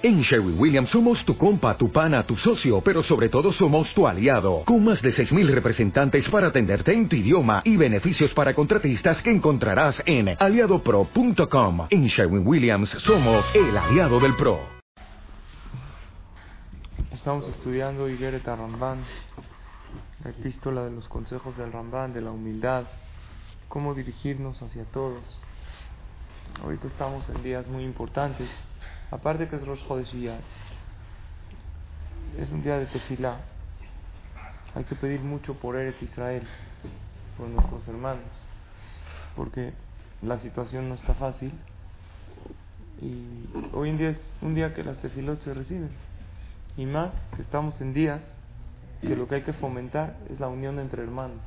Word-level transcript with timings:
En 0.00 0.20
Sherwin 0.20 0.56
Williams 0.56 0.90
somos 0.90 1.24
tu 1.24 1.36
compa, 1.36 1.76
tu 1.76 1.90
pana, 1.90 2.22
tu 2.22 2.36
socio, 2.36 2.80
pero 2.80 3.02
sobre 3.02 3.28
todo 3.28 3.52
somos 3.52 3.92
tu 3.92 4.06
aliado, 4.06 4.62
con 4.64 4.84
más 4.84 5.02
de 5.02 5.10
6.000 5.10 5.48
representantes 5.48 6.30
para 6.30 6.46
atenderte 6.46 6.94
en 6.94 7.08
tu 7.08 7.16
idioma 7.16 7.62
y 7.64 7.76
beneficios 7.76 8.32
para 8.32 8.54
contratistas 8.54 9.20
que 9.20 9.32
encontrarás 9.32 10.00
en 10.06 10.36
aliadopro.com. 10.38 11.88
En 11.90 12.06
Sherwin 12.06 12.46
Williams 12.46 12.90
somos 12.90 13.44
el 13.56 13.76
aliado 13.76 14.20
del 14.20 14.36
PRO. 14.36 14.60
Estamos 17.10 17.48
estudiando 17.48 18.08
Higueret 18.08 18.46
Ramban, 18.46 19.00
la 20.22 20.30
epístola 20.30 20.84
de 20.84 20.92
los 20.92 21.08
consejos 21.08 21.56
del 21.56 21.72
Ramban, 21.72 22.12
de 22.12 22.20
la 22.20 22.30
humildad, 22.30 22.84
cómo 23.68 23.94
dirigirnos 23.94 24.62
hacia 24.62 24.84
todos. 24.84 25.40
Ahorita 26.62 26.86
estamos 26.86 27.28
en 27.30 27.42
días 27.42 27.66
muy 27.66 27.82
importantes 27.82 28.48
Aparte 29.10 29.48
que 29.48 29.56
es 29.56 29.66
Rosh 29.66 29.82
Hodeshiyah, 29.88 30.38
es 32.38 32.50
un 32.50 32.62
día 32.62 32.78
de 32.78 32.86
tefilá. 32.86 33.40
Hay 34.74 34.84
que 34.84 34.94
pedir 34.94 35.20
mucho 35.20 35.54
por 35.54 35.76
Eretz 35.76 36.02
Israel, 36.02 36.46
por 37.36 37.48
nuestros 37.48 37.88
hermanos, 37.88 38.28
porque 39.34 39.72
la 40.22 40.38
situación 40.38 40.88
no 40.88 40.94
está 40.94 41.14
fácil 41.14 41.52
y 43.00 43.48
hoy 43.72 43.90
en 43.90 43.98
día 43.98 44.10
es 44.10 44.20
un 44.42 44.54
día 44.54 44.74
que 44.74 44.82
las 44.82 44.98
tefilot 44.98 45.40
se 45.42 45.54
reciben. 45.54 45.90
Y 46.76 46.84
más 46.86 47.14
que 47.34 47.42
estamos 47.42 47.80
en 47.80 47.94
días 47.94 48.20
que 49.00 49.16
lo 49.16 49.26
que 49.26 49.36
hay 49.36 49.42
que 49.42 49.52
fomentar 49.52 50.16
es 50.30 50.38
la 50.38 50.48
unión 50.48 50.78
entre 50.78 51.02
hermanos. 51.02 51.40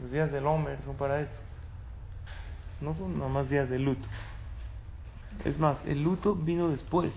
Los 0.00 0.10
días 0.10 0.30
del 0.32 0.46
Homer 0.46 0.78
son 0.84 0.96
para 0.96 1.20
eso. 1.20 1.32
No 2.80 2.94
son 2.94 3.18
nomás 3.18 3.48
días 3.48 3.68
de 3.68 3.78
luto. 3.78 4.06
Es 5.44 5.58
más, 5.58 5.82
el 5.86 6.02
luto 6.02 6.34
vino 6.34 6.68
después. 6.68 7.12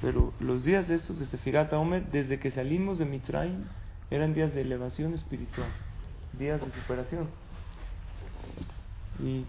Pero 0.00 0.32
los 0.38 0.64
días 0.64 0.86
de 0.86 0.96
estos 0.96 1.18
de 1.18 1.26
Sefirat 1.26 1.72
Omer, 1.72 2.10
desde 2.10 2.38
que 2.38 2.50
salimos 2.50 2.98
de 2.98 3.04
Mitraim, 3.04 3.64
eran 4.10 4.34
días 4.34 4.54
de 4.54 4.62
elevación 4.62 5.14
espiritual, 5.14 5.68
días 6.38 6.60
de 6.60 6.70
superación. 6.70 7.28
Y 9.20 9.44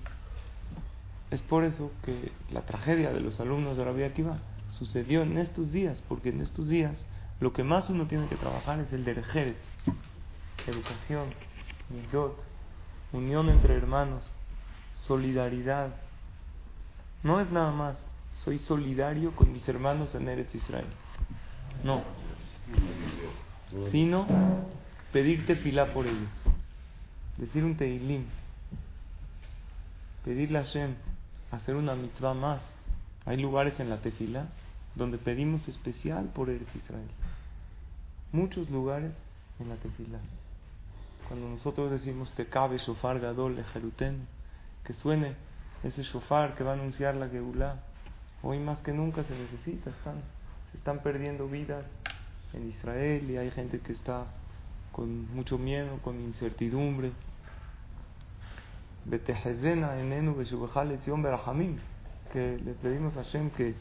es 1.31 1.41
por 1.41 1.63
eso 1.63 1.91
que 2.03 2.31
la 2.51 2.61
tragedia 2.61 3.11
de 3.11 3.19
los 3.19 3.39
alumnos 3.39 3.77
de 3.77 3.85
Rabbi 3.85 4.03
Akiva 4.03 4.39
sucedió 4.71 5.21
en 5.21 5.37
estos 5.37 5.71
días, 5.71 6.01
porque 6.07 6.29
en 6.29 6.41
estos 6.41 6.67
días 6.67 6.95
lo 7.39 7.53
que 7.53 7.63
más 7.63 7.89
uno 7.89 8.07
tiene 8.07 8.27
que 8.27 8.35
trabajar 8.35 8.79
es 8.79 8.91
el 8.91 9.05
derejeret, 9.05 9.57
educación, 10.65 11.29
midot, 11.89 12.43
unión 13.13 13.49
entre 13.49 13.75
hermanos, 13.75 14.35
solidaridad, 15.05 15.91
no 17.23 17.39
es 17.39 17.51
nada 17.51 17.71
más, 17.71 17.97
soy 18.43 18.59
solidario 18.59 19.35
con 19.35 19.51
mis 19.51 19.67
hermanos 19.67 20.15
en 20.15 20.27
Eretz 20.27 20.53
Israel. 20.55 20.87
No. 21.83 22.03
Sino 23.91 24.25
pedirte 25.11 25.55
fila 25.57 25.93
por 25.93 26.07
ellos. 26.07 26.33
Decir 27.37 27.63
un 27.63 27.75
teilim. 27.75 28.25
Pedirle 30.23 30.59
a 30.59 30.63
Hashem 30.63 30.95
hacer 31.51 31.75
una 31.75 31.95
mitzvah 31.95 32.33
más. 32.33 32.61
Hay 33.25 33.37
lugares 33.37 33.79
en 33.79 33.89
la 33.89 33.97
tefila 33.97 34.47
donde 34.95 35.17
pedimos 35.17 35.67
especial 35.67 36.25
por 36.33 36.49
Eretz 36.49 36.75
Israel. 36.75 37.09
Muchos 38.31 38.69
lugares 38.69 39.11
en 39.59 39.69
la 39.69 39.75
tefila. 39.75 40.19
Cuando 41.27 41.47
nosotros 41.49 41.91
decimos 41.91 42.31
te 42.33 42.47
cabe 42.47 42.77
shofar 42.77 43.19
gadol 43.19 43.63
Jeruten, 43.73 44.27
que 44.83 44.93
suene 44.93 45.35
ese 45.83 46.03
shofar 46.03 46.55
que 46.55 46.63
va 46.63 46.71
a 46.71 46.73
anunciar 46.73 47.15
la 47.15 47.27
Geulah. 47.27 47.75
Hoy 48.41 48.59
más 48.59 48.79
que 48.79 48.93
nunca 48.93 49.23
se 49.23 49.37
necesita, 49.37 49.89
están, 49.89 50.15
se 50.71 50.77
están 50.77 50.99
perdiendo 50.99 51.47
vidas 51.47 51.85
en 52.53 52.69
Israel 52.69 53.29
y 53.29 53.37
hay 53.37 53.51
gente 53.51 53.79
que 53.79 53.93
está 53.93 54.25
con 54.91 55.33
mucho 55.33 55.57
miedo, 55.57 55.99
con 56.03 56.19
incertidumbre. 56.19 57.11
que 62.31 62.59
le 62.63 62.73
pedimos 62.73 63.17
a 63.17 63.23
Hashem 63.23 63.49
que 63.51 63.75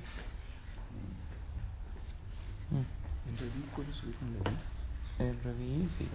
el 5.19 5.41
Revi, 5.43 5.89
sí, 5.99 6.09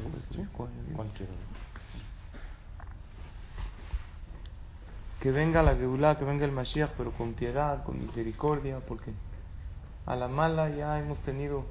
pues, 0.95 1.09
que 5.23 5.31
venga 5.31 5.63
la 5.63 5.73
Geulah, 5.77 6.17
que 6.17 6.25
venga 6.25 6.43
el 6.43 6.51
Mashiach, 6.51 6.89
pero 6.97 7.13
con 7.13 7.31
piedad, 7.31 7.85
con 7.85 7.97
misericordia, 7.97 8.81
porque 8.85 9.13
a 10.05 10.17
la 10.17 10.27
mala 10.27 10.67
ya 10.67 10.99
hemos 10.99 11.17
tenido 11.19 11.63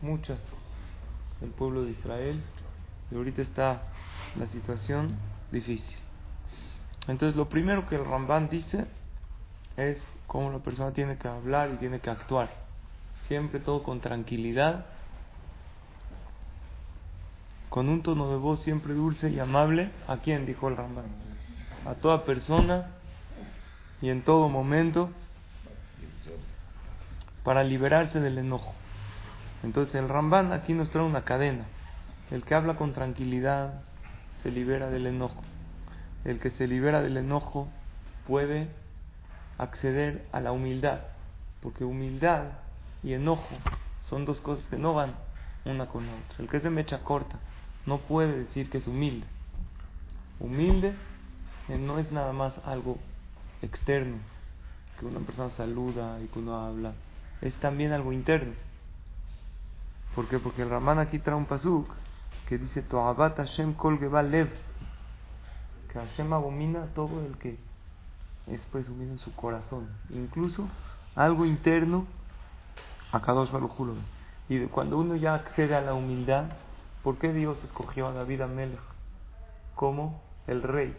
muchas 0.00 0.38
el 1.42 1.50
pueblo 1.50 1.84
de 1.84 1.90
Israel 1.90 2.40
y 3.10 3.14
ahorita 3.14 3.42
está 3.42 3.82
la 4.36 4.46
situación 4.46 5.14
difícil. 5.50 5.98
Entonces 7.08 7.36
lo 7.36 7.46
primero 7.50 7.86
que 7.86 7.96
el 7.96 8.06
Ramban 8.06 8.48
dice 8.48 8.86
es 9.76 10.02
cómo 10.26 10.50
la 10.50 10.60
persona 10.60 10.92
tiene 10.92 11.18
que 11.18 11.28
hablar 11.28 11.72
y 11.74 11.76
tiene 11.76 12.00
que 12.00 12.08
actuar. 12.08 12.48
Siempre 13.28 13.60
todo 13.60 13.82
con 13.82 14.00
tranquilidad, 14.00 14.86
con 17.68 17.90
un 17.90 18.02
tono 18.02 18.30
de 18.30 18.36
voz 18.36 18.62
siempre 18.62 18.94
dulce 18.94 19.28
y 19.28 19.38
amable. 19.40 19.90
¿A 20.08 20.16
quién? 20.16 20.46
dijo 20.46 20.68
el 20.68 20.78
Ramban 20.78 21.31
a 21.86 21.94
toda 21.94 22.24
persona 22.24 22.86
y 24.00 24.10
en 24.10 24.22
todo 24.22 24.48
momento 24.48 25.10
para 27.44 27.64
liberarse 27.64 28.20
del 28.20 28.38
enojo. 28.38 28.74
Entonces 29.62 29.94
el 29.96 30.08
Ramban 30.08 30.52
aquí 30.52 30.74
nos 30.74 30.90
trae 30.90 31.04
una 31.04 31.24
cadena. 31.24 31.64
El 32.30 32.44
que 32.44 32.54
habla 32.54 32.76
con 32.76 32.92
tranquilidad 32.92 33.82
se 34.42 34.50
libera 34.50 34.90
del 34.90 35.06
enojo. 35.06 35.42
El 36.24 36.40
que 36.40 36.50
se 36.50 36.66
libera 36.66 37.02
del 37.02 37.16
enojo 37.16 37.68
puede 38.26 38.68
acceder 39.58 40.26
a 40.32 40.40
la 40.40 40.52
humildad, 40.52 41.00
porque 41.60 41.84
humildad 41.84 42.44
y 43.02 43.12
enojo 43.12 43.56
son 44.08 44.24
dos 44.24 44.40
cosas 44.40 44.64
que 44.70 44.76
no 44.76 44.94
van 44.94 45.14
una 45.64 45.86
con 45.86 46.06
la 46.06 46.12
otra. 46.12 46.36
El 46.38 46.48
que 46.48 46.56
es 46.58 46.62
de 46.62 46.70
mecha 46.70 47.00
corta 47.00 47.38
no 47.86 47.98
puede 47.98 48.44
decir 48.44 48.70
que 48.70 48.78
es 48.78 48.86
humilde. 48.86 49.26
Humilde 50.40 50.94
no 51.78 51.98
es 51.98 52.10
nada 52.12 52.32
más 52.32 52.54
algo 52.64 52.98
externo, 53.62 54.16
que 54.98 55.06
una 55.06 55.20
persona 55.20 55.50
saluda 55.50 56.20
y 56.20 56.26
que 56.26 56.38
uno 56.38 56.56
habla, 56.56 56.92
es 57.40 57.54
también 57.56 57.92
algo 57.92 58.12
interno. 58.12 58.54
¿Por 60.14 60.28
qué? 60.28 60.38
Porque 60.38 60.62
el 60.62 60.70
Ramán 60.70 60.98
aquí 60.98 61.18
trae 61.18 61.36
un 61.36 61.46
pasuk 61.46 61.88
que 62.48 62.58
dice 62.58 62.82
Toabat 62.82 63.36
Hashem 63.36 63.74
kol 63.74 63.98
lev 64.30 64.50
que 65.90 65.98
Hashem 65.98 66.32
abomina 66.32 66.86
todo 66.94 67.24
el 67.24 67.36
que 67.38 67.58
es 68.46 68.60
presumido 68.66 69.12
en 69.12 69.18
su 69.18 69.34
corazón, 69.34 69.88
incluso 70.10 70.68
algo 71.14 71.44
interno 71.44 72.06
a 73.12 73.20
cada 73.20 73.44
Baruj 73.44 73.96
Y 74.48 74.66
cuando 74.66 74.98
uno 74.98 75.16
ya 75.16 75.34
accede 75.34 75.76
a 75.76 75.80
la 75.80 75.94
humildad, 75.94 76.46
¿por 77.02 77.18
qué 77.18 77.32
Dios 77.32 77.62
escogió 77.62 78.08
a 78.08 78.12
David 78.12 78.40
Amelech 78.40 78.80
como 79.74 80.20
el 80.46 80.62
rey? 80.62 80.96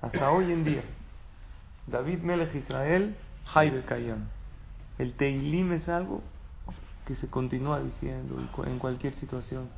Hasta 0.00 0.30
hoy 0.30 0.52
en 0.52 0.64
día. 0.64 0.82
David 1.86 2.18
Melech 2.20 2.54
Israel, 2.54 3.16
Jaime 3.46 3.82
Kayam. 3.84 4.26
El 4.98 5.14
Teilim 5.14 5.72
es 5.72 5.88
algo 5.88 6.22
que 7.06 7.14
se 7.16 7.28
continúa 7.28 7.80
diciendo 7.80 8.36
en 8.66 8.78
cualquier 8.78 9.14
situación 9.14 9.68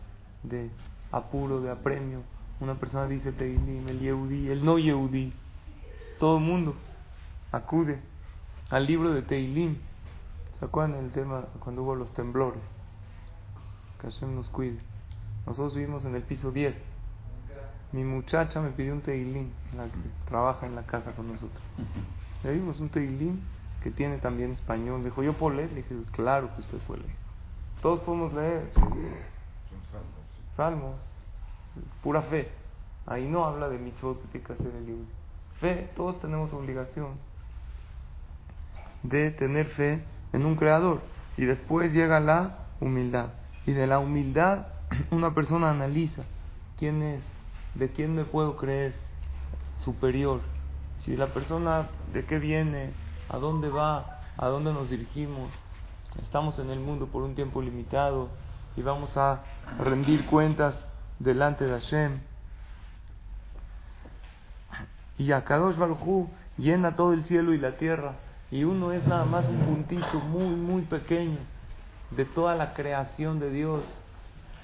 de 0.42 0.70
apuro, 1.12 1.60
de 1.60 1.70
apremio. 1.70 2.22
Una 2.60 2.74
persona 2.74 3.06
dice 3.06 3.32
Teilim, 3.32 3.88
el 3.88 4.00
Yehudi, 4.00 4.48
el 4.48 4.64
no 4.64 4.78
Yehudi. 4.78 5.32
Todo 6.18 6.38
el 6.38 6.44
mundo 6.44 6.74
acude 7.52 7.98
al 8.70 8.86
libro 8.86 9.12
de 9.12 9.22
Teilim. 9.22 9.76
¿Se 10.58 10.64
acuerdan 10.64 11.04
el 11.04 11.10
tema 11.12 11.46
cuando 11.60 11.82
hubo 11.82 11.94
los 11.94 12.12
temblores? 12.14 12.62
Que 14.00 14.10
Hashem 14.10 14.34
nos 14.34 14.48
cuide. 14.48 14.78
Nosotros 15.46 15.74
vivimos 15.74 16.04
en 16.04 16.14
el 16.14 16.22
piso 16.22 16.50
10 16.50 16.74
mi 17.92 18.04
muchacha 18.04 18.60
me 18.60 18.70
pidió 18.70 18.92
un 18.92 19.00
teilín, 19.00 19.52
la 19.76 19.84
que 19.84 19.98
trabaja 20.26 20.66
en 20.66 20.74
la 20.74 20.82
casa 20.82 21.12
con 21.12 21.28
nosotros. 21.28 21.62
Le 22.44 22.52
dimos 22.52 22.80
un 22.80 22.88
teilín 22.90 23.42
que 23.82 23.90
tiene 23.90 24.18
también 24.18 24.52
español. 24.52 25.02
dijo, 25.04 25.22
¿yo 25.22 25.32
puedo 25.32 25.56
leer? 25.56 25.70
Le 25.70 25.82
dije, 25.82 25.94
claro 26.12 26.54
que 26.54 26.60
usted 26.60 26.78
puede 26.86 27.02
leer. 27.02 27.14
Todos 27.80 28.00
podemos 28.00 28.32
leer. 28.34 28.70
Son 28.74 28.90
salmos. 29.90 30.56
Salmos. 30.56 30.94
Es 31.76 31.94
pura 32.02 32.22
fe. 32.22 32.48
Ahí 33.06 33.26
no 33.26 33.44
habla 33.44 33.68
de 33.68 33.78
mitzvot 33.78 34.20
que 34.20 34.28
tiene 34.28 34.46
que 34.46 34.52
hacer 34.52 34.74
el 34.74 34.86
libro. 34.86 35.04
Fe, 35.60 35.90
todos 35.96 36.20
tenemos 36.20 36.52
obligación 36.52 37.12
de 39.02 39.30
tener 39.30 39.66
fe 39.68 40.02
en 40.32 40.44
un 40.44 40.56
creador. 40.56 41.00
Y 41.36 41.44
después 41.44 41.92
llega 41.92 42.20
la 42.20 42.66
humildad. 42.80 43.30
Y 43.64 43.72
de 43.72 43.86
la 43.86 43.98
humildad 43.98 44.66
una 45.10 45.34
persona 45.34 45.70
analiza 45.70 46.22
quién 46.78 47.02
es, 47.02 47.22
¿de 47.74 47.90
quién 47.90 48.14
me 48.14 48.24
puedo 48.24 48.56
creer 48.56 48.94
superior? 49.84 50.40
Si 51.00 51.16
la 51.16 51.28
persona 51.28 51.88
de 52.12 52.24
qué 52.24 52.38
viene, 52.38 52.92
a 53.28 53.38
dónde 53.38 53.68
va, 53.68 54.20
a 54.36 54.46
dónde 54.48 54.72
nos 54.72 54.90
dirigimos. 54.90 55.50
Estamos 56.22 56.58
en 56.58 56.70
el 56.70 56.80
mundo 56.80 57.06
por 57.06 57.22
un 57.22 57.34
tiempo 57.34 57.62
limitado 57.62 58.28
y 58.76 58.82
vamos 58.82 59.16
a 59.16 59.42
rendir 59.78 60.26
cuentas 60.26 60.74
delante 61.18 61.66
de 61.66 61.72
Hashem. 61.72 62.20
Y 65.18 65.32
a 65.32 65.44
Kadosh 65.44 65.76
llena 66.56 66.96
todo 66.96 67.12
el 67.12 67.24
cielo 67.24 67.52
y 67.52 67.58
la 67.58 67.76
tierra. 67.76 68.14
Y 68.50 68.64
uno 68.64 68.92
es 68.92 69.06
nada 69.06 69.24
más 69.24 69.46
un 69.48 69.58
puntito 69.58 70.20
muy, 70.20 70.54
muy 70.54 70.82
pequeño 70.82 71.38
de 72.10 72.24
toda 72.24 72.54
la 72.54 72.72
creación 72.72 73.38
de 73.38 73.50
Dios. 73.50 73.82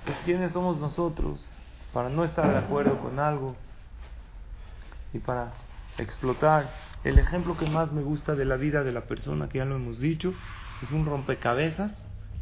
Pues 0.04 0.16
¿quiénes 0.24 0.52
somos 0.52 0.78
nosotros 0.78 1.44
para 1.94 2.10
no 2.10 2.24
estar 2.24 2.50
de 2.50 2.58
acuerdo 2.58 2.98
con 2.98 3.20
algo 3.20 3.54
y 5.12 5.18
para 5.20 5.54
explotar? 5.96 6.68
El 7.04 7.18
ejemplo 7.18 7.56
que 7.56 7.70
más 7.70 7.92
me 7.92 8.02
gusta 8.02 8.34
de 8.34 8.44
la 8.44 8.56
vida 8.56 8.82
de 8.82 8.92
la 8.92 9.02
persona, 9.02 9.48
que 9.48 9.58
ya 9.58 9.64
lo 9.64 9.76
hemos 9.76 10.00
dicho, 10.00 10.34
es 10.82 10.90
un 10.90 11.06
rompecabezas 11.06 11.92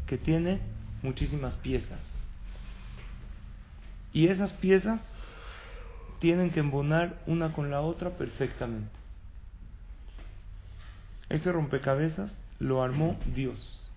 que 0.07 0.17
tiene 0.17 0.61
muchísimas 1.03 1.57
piezas. 1.57 2.01
Y 4.15 4.29
esas 4.29 4.53
piezas 4.55 5.01
tienen 6.19 6.51
que 6.51 6.61
embonar 6.61 7.19
una 7.27 7.53
con 7.53 7.71
la 7.71 7.81
otra 7.83 8.11
perfectamente. 8.11 8.91
Ese 11.29 11.53
rompecabezas 11.53 12.33
lo 12.59 12.83
armó 12.83 13.19
Dios. 13.35 13.91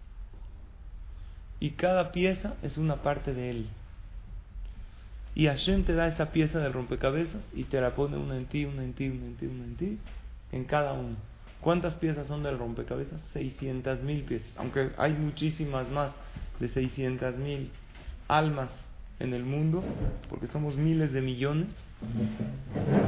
Y 1.59 1.71
cada 1.71 2.11
pieza 2.11 2.55
es 2.61 2.77
una 2.77 2.97
parte 2.97 3.33
de 3.33 3.51
Él. 3.51 3.69
Y 5.35 5.47
Hashem 5.47 5.83
te 5.83 5.93
da 5.93 6.07
esa 6.07 6.31
pieza 6.31 6.59
del 6.59 6.71
rompecabezas 6.71 7.41
y 7.53 7.65
te 7.65 7.81
la 7.81 7.93
pone 7.93 8.15
una 8.15 8.37
en 8.37 8.45
ti, 8.45 8.63
una 8.63 8.83
en 8.83 8.93
ti, 8.93 9.09
una 9.09 9.25
en 9.25 9.35
ti, 9.35 9.45
una 9.45 9.65
en 9.65 9.75
ti, 9.75 9.99
en 10.53 10.63
cada 10.63 10.93
uno. 10.93 11.17
¿Cuántas 11.59 11.95
piezas 11.95 12.27
son 12.27 12.41
del 12.41 12.57
rompecabezas? 12.57 13.19
600 13.33 14.01
mil 14.03 14.23
piezas. 14.23 14.55
Aunque 14.57 14.91
hay 14.97 15.11
muchísimas 15.13 15.89
más 15.89 16.11
de 16.59 16.69
600 16.69 17.35
mil 17.35 17.69
almas 18.29 18.69
en 19.19 19.33
el 19.33 19.43
mundo, 19.43 19.83
porque 20.29 20.47
somos 20.47 20.77
miles 20.77 21.11
de 21.11 21.21
millones. 21.21 21.67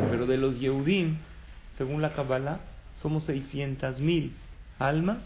Pero 0.10 0.26
de 0.26 0.38
los 0.38 0.60
Yehudim, 0.60 1.18
según 1.78 2.02
la 2.02 2.14
Kabbalah, 2.14 2.60
somos 3.02 3.24
600 3.24 4.02
mil 4.02 4.34
almas 4.80 5.20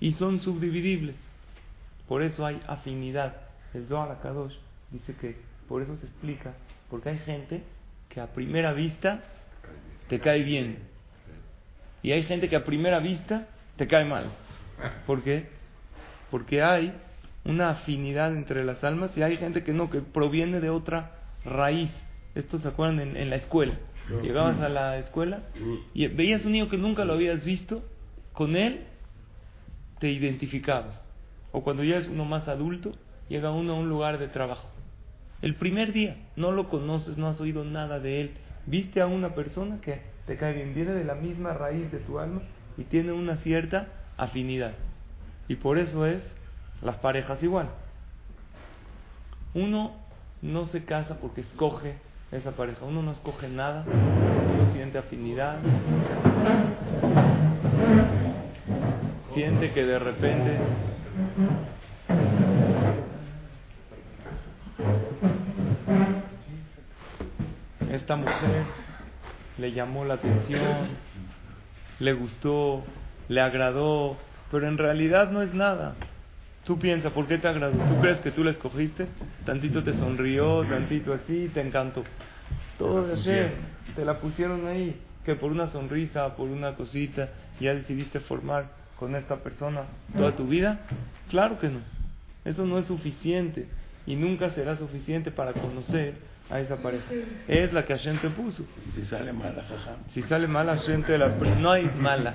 y 0.00 0.12
son 0.14 0.40
subdividibles. 0.40 1.16
Por 2.08 2.22
eso 2.22 2.46
hay 2.46 2.60
afinidad. 2.66 3.36
El 3.74 3.86
Zohar 3.86 4.18
Kadosh 4.22 4.54
dice 4.90 5.14
que 5.14 5.47
por 5.68 5.82
eso 5.82 5.94
se 5.96 6.06
explica, 6.06 6.54
porque 6.90 7.10
hay 7.10 7.18
gente 7.18 7.62
que 8.08 8.20
a 8.20 8.28
primera 8.28 8.72
vista 8.72 9.22
te 10.08 10.18
cae 10.20 10.42
bien 10.42 10.78
y 12.02 12.12
hay 12.12 12.22
gente 12.24 12.48
que 12.48 12.56
a 12.56 12.64
primera 12.64 13.00
vista 13.00 13.48
te 13.76 13.86
cae 13.86 14.04
mal. 14.04 14.26
¿Por 15.06 15.22
qué? 15.22 15.46
Porque 16.30 16.62
hay 16.62 16.92
una 17.44 17.70
afinidad 17.70 18.32
entre 18.32 18.64
las 18.64 18.82
almas 18.84 19.16
y 19.16 19.22
hay 19.22 19.36
gente 19.36 19.64
que 19.64 19.72
no, 19.72 19.90
que 19.90 20.00
proviene 20.00 20.60
de 20.60 20.70
otra 20.70 21.12
raíz. 21.44 21.90
Esto 22.34 22.58
se 22.60 22.68
acuerdan 22.68 23.00
en, 23.00 23.16
en 23.16 23.30
la 23.30 23.36
escuela. 23.36 23.74
Llegabas 24.22 24.58
a 24.60 24.70
la 24.70 24.96
escuela 24.98 25.42
y 25.92 26.06
veías 26.06 26.44
un 26.44 26.52
niño 26.52 26.70
que 26.70 26.78
nunca 26.78 27.04
lo 27.04 27.12
habías 27.12 27.44
visto, 27.44 27.82
con 28.32 28.56
él 28.56 28.84
te 29.98 30.10
identificabas. 30.10 30.98
O 31.52 31.62
cuando 31.62 31.84
ya 31.84 31.96
es 31.96 32.08
uno 32.08 32.24
más 32.24 32.48
adulto, 32.48 32.92
llega 33.28 33.50
uno 33.50 33.74
a 33.74 33.76
un 33.76 33.88
lugar 33.88 34.18
de 34.18 34.28
trabajo. 34.28 34.70
El 35.40 35.54
primer 35.54 35.92
día 35.92 36.16
no 36.36 36.50
lo 36.50 36.68
conoces, 36.68 37.16
no 37.16 37.28
has 37.28 37.40
oído 37.40 37.64
nada 37.64 38.00
de 38.00 38.20
él. 38.20 38.30
Viste 38.66 39.00
a 39.00 39.06
una 39.06 39.34
persona 39.34 39.80
que 39.80 40.00
te 40.26 40.36
cae 40.36 40.52
bien, 40.52 40.74
viene 40.74 40.92
de 40.92 41.04
la 41.04 41.14
misma 41.14 41.52
raíz 41.52 41.90
de 41.92 41.98
tu 41.98 42.18
alma 42.18 42.42
y 42.76 42.84
tiene 42.84 43.12
una 43.12 43.36
cierta 43.36 43.86
afinidad. 44.16 44.72
Y 45.46 45.54
por 45.56 45.78
eso 45.78 46.06
es 46.06 46.22
las 46.82 46.96
parejas 46.96 47.42
igual. 47.42 47.68
Uno 49.54 49.92
no 50.42 50.66
se 50.66 50.84
casa 50.84 51.18
porque 51.20 51.40
escoge 51.40 51.94
esa 52.32 52.52
pareja, 52.52 52.84
uno 52.84 53.02
no 53.02 53.12
escoge 53.12 53.48
nada, 53.48 53.84
uno 53.86 54.72
siente 54.72 54.98
afinidad, 54.98 55.58
siente 59.32 59.72
que 59.72 59.84
de 59.84 59.98
repente 59.98 60.58
esta 68.08 68.16
mujer 68.16 68.64
le 69.58 69.72
llamó 69.72 70.02
la 70.06 70.14
atención, 70.14 70.88
le 71.98 72.14
gustó, 72.14 72.82
le 73.28 73.38
agradó, 73.42 74.16
pero 74.50 74.66
en 74.66 74.78
realidad 74.78 75.30
no 75.30 75.42
es 75.42 75.52
nada. 75.52 75.94
Tú 76.64 76.78
piensas, 76.78 77.12
¿por 77.12 77.26
qué 77.26 77.36
te 77.36 77.48
agradó? 77.48 77.76
¿Tú 77.76 78.00
crees 78.00 78.18
que 78.20 78.30
tú 78.30 78.44
la 78.44 78.52
escogiste? 78.52 79.08
Tantito 79.44 79.84
te 79.84 79.92
sonrió, 79.92 80.64
tantito 80.64 81.12
así, 81.12 81.50
te 81.52 81.60
encantó. 81.60 82.02
Todo 82.78 83.06
de 83.06 83.12
ayer, 83.12 83.56
te 83.94 84.06
la 84.06 84.20
pusieron 84.20 84.66
ahí, 84.66 84.98
que 85.26 85.34
por 85.34 85.52
una 85.52 85.66
sonrisa, 85.66 86.34
por 86.34 86.48
una 86.48 86.76
cosita, 86.76 87.28
ya 87.60 87.74
decidiste 87.74 88.20
formar 88.20 88.70
con 88.98 89.16
esta 89.16 89.36
persona 89.36 89.82
toda 90.16 90.34
tu 90.34 90.46
vida. 90.46 90.80
Claro 91.28 91.58
que 91.58 91.68
no. 91.68 91.80
Eso 92.46 92.64
no 92.64 92.78
es 92.78 92.86
suficiente 92.86 93.68
y 94.06 94.16
nunca 94.16 94.48
será 94.52 94.78
suficiente 94.78 95.30
para 95.30 95.52
conocer 95.52 96.37
a 96.50 96.60
esa 96.60 96.76
pareja. 96.76 97.04
Es 97.46 97.72
la 97.72 97.84
que 97.84 97.94
Hashem 97.94 98.18
te 98.20 98.30
puso. 98.30 98.64
Si 98.94 99.04
sale 99.04 99.32
mala, 99.32 99.62
Si 100.12 100.22
sale 100.22 100.46
mala, 100.46 100.76
Hashem 100.76 101.02
te 101.04 101.18
la... 101.18 101.28
No 101.28 101.70
hay 101.70 101.84
mala. 101.96 102.34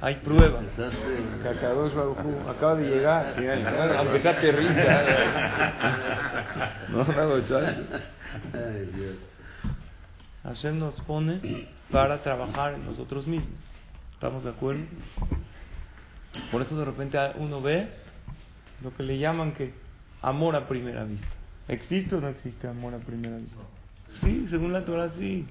Hay 0.00 0.16
pruebas. 0.16 0.64
Que 0.76 1.48
acaba 1.48 2.74
de 2.76 2.88
llegar. 2.88 3.34
Aunque 3.96 4.20
sea 4.20 4.40
terrible. 4.40 4.86
No, 6.90 7.04
Hashem 10.44 10.78
nos 10.78 11.00
pone 11.02 11.68
para 11.90 12.22
trabajar 12.22 12.74
en 12.74 12.84
nosotros 12.84 13.26
mismos. 13.26 13.58
¿Estamos 14.14 14.44
de 14.44 14.50
acuerdo? 14.50 14.82
Por 16.50 16.62
eso 16.62 16.76
de 16.78 16.84
repente 16.84 17.18
uno 17.36 17.60
ve 17.60 17.88
lo 18.82 18.94
que 18.94 19.02
le 19.02 19.18
llaman 19.18 19.52
que 19.52 19.74
amor 20.22 20.56
a 20.56 20.66
primera 20.66 21.04
vista. 21.04 21.28
¿Existe 21.68 22.14
o 22.14 22.20
no 22.20 22.28
existe 22.28 22.66
amor 22.66 22.94
a 22.94 22.98
primera 22.98 23.36
vista? 23.36 23.56
Sí, 24.20 24.46
según 24.50 24.72
la 24.72 24.84
Torah 24.84 25.10
sí. 25.18 25.46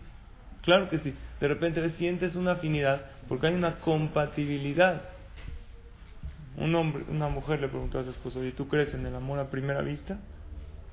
Claro 0.62 0.90
que 0.90 1.00
sí. 1.00 1.14
De 1.40 1.48
repente 1.48 1.88
sientes 1.92 2.36
una 2.36 2.54
afinidad 2.54 3.06
porque 3.28 3.48
hay 3.48 3.56
una 3.56 3.76
compatibilidad. 3.80 5.02
Un 6.58 6.76
hombre, 6.76 7.06
una 7.10 7.30
mujer 7.30 7.62
le 7.62 7.70
preguntó 7.70 8.00
a 8.00 8.04
su 8.04 8.10
esposo, 8.10 8.40
oye, 8.40 8.52
¿tú 8.52 8.68
crees 8.68 8.94
en 8.94 9.06
el 9.06 9.16
amor 9.16 9.40
a 9.40 9.50
primera 9.50 9.82
vista? 9.82 10.20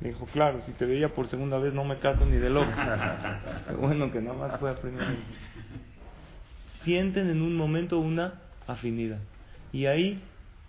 Le 0.01 0.11
dijo, 0.11 0.27
claro, 0.27 0.63
si 0.63 0.73
te 0.73 0.87
veía 0.87 1.09
por 1.09 1.27
segunda 1.27 1.59
vez 1.59 1.75
no 1.75 1.85
me 1.85 1.99
caso 1.99 2.25
ni 2.25 2.37
de 2.37 2.49
loco. 2.49 2.71
bueno, 3.81 4.13
que 4.13 4.21
nada 4.21 4.37
más 4.37 4.61
fue 4.61 4.71
a 4.71 4.77
primera 4.77 5.11
vista. 5.11 5.27
Sienten 6.85 7.29
en 7.29 7.43
un 7.43 7.57
momento 7.57 7.99
una 7.99 8.35
afinidad. 8.67 9.19
Y 9.73 9.87
ahí 9.87 10.23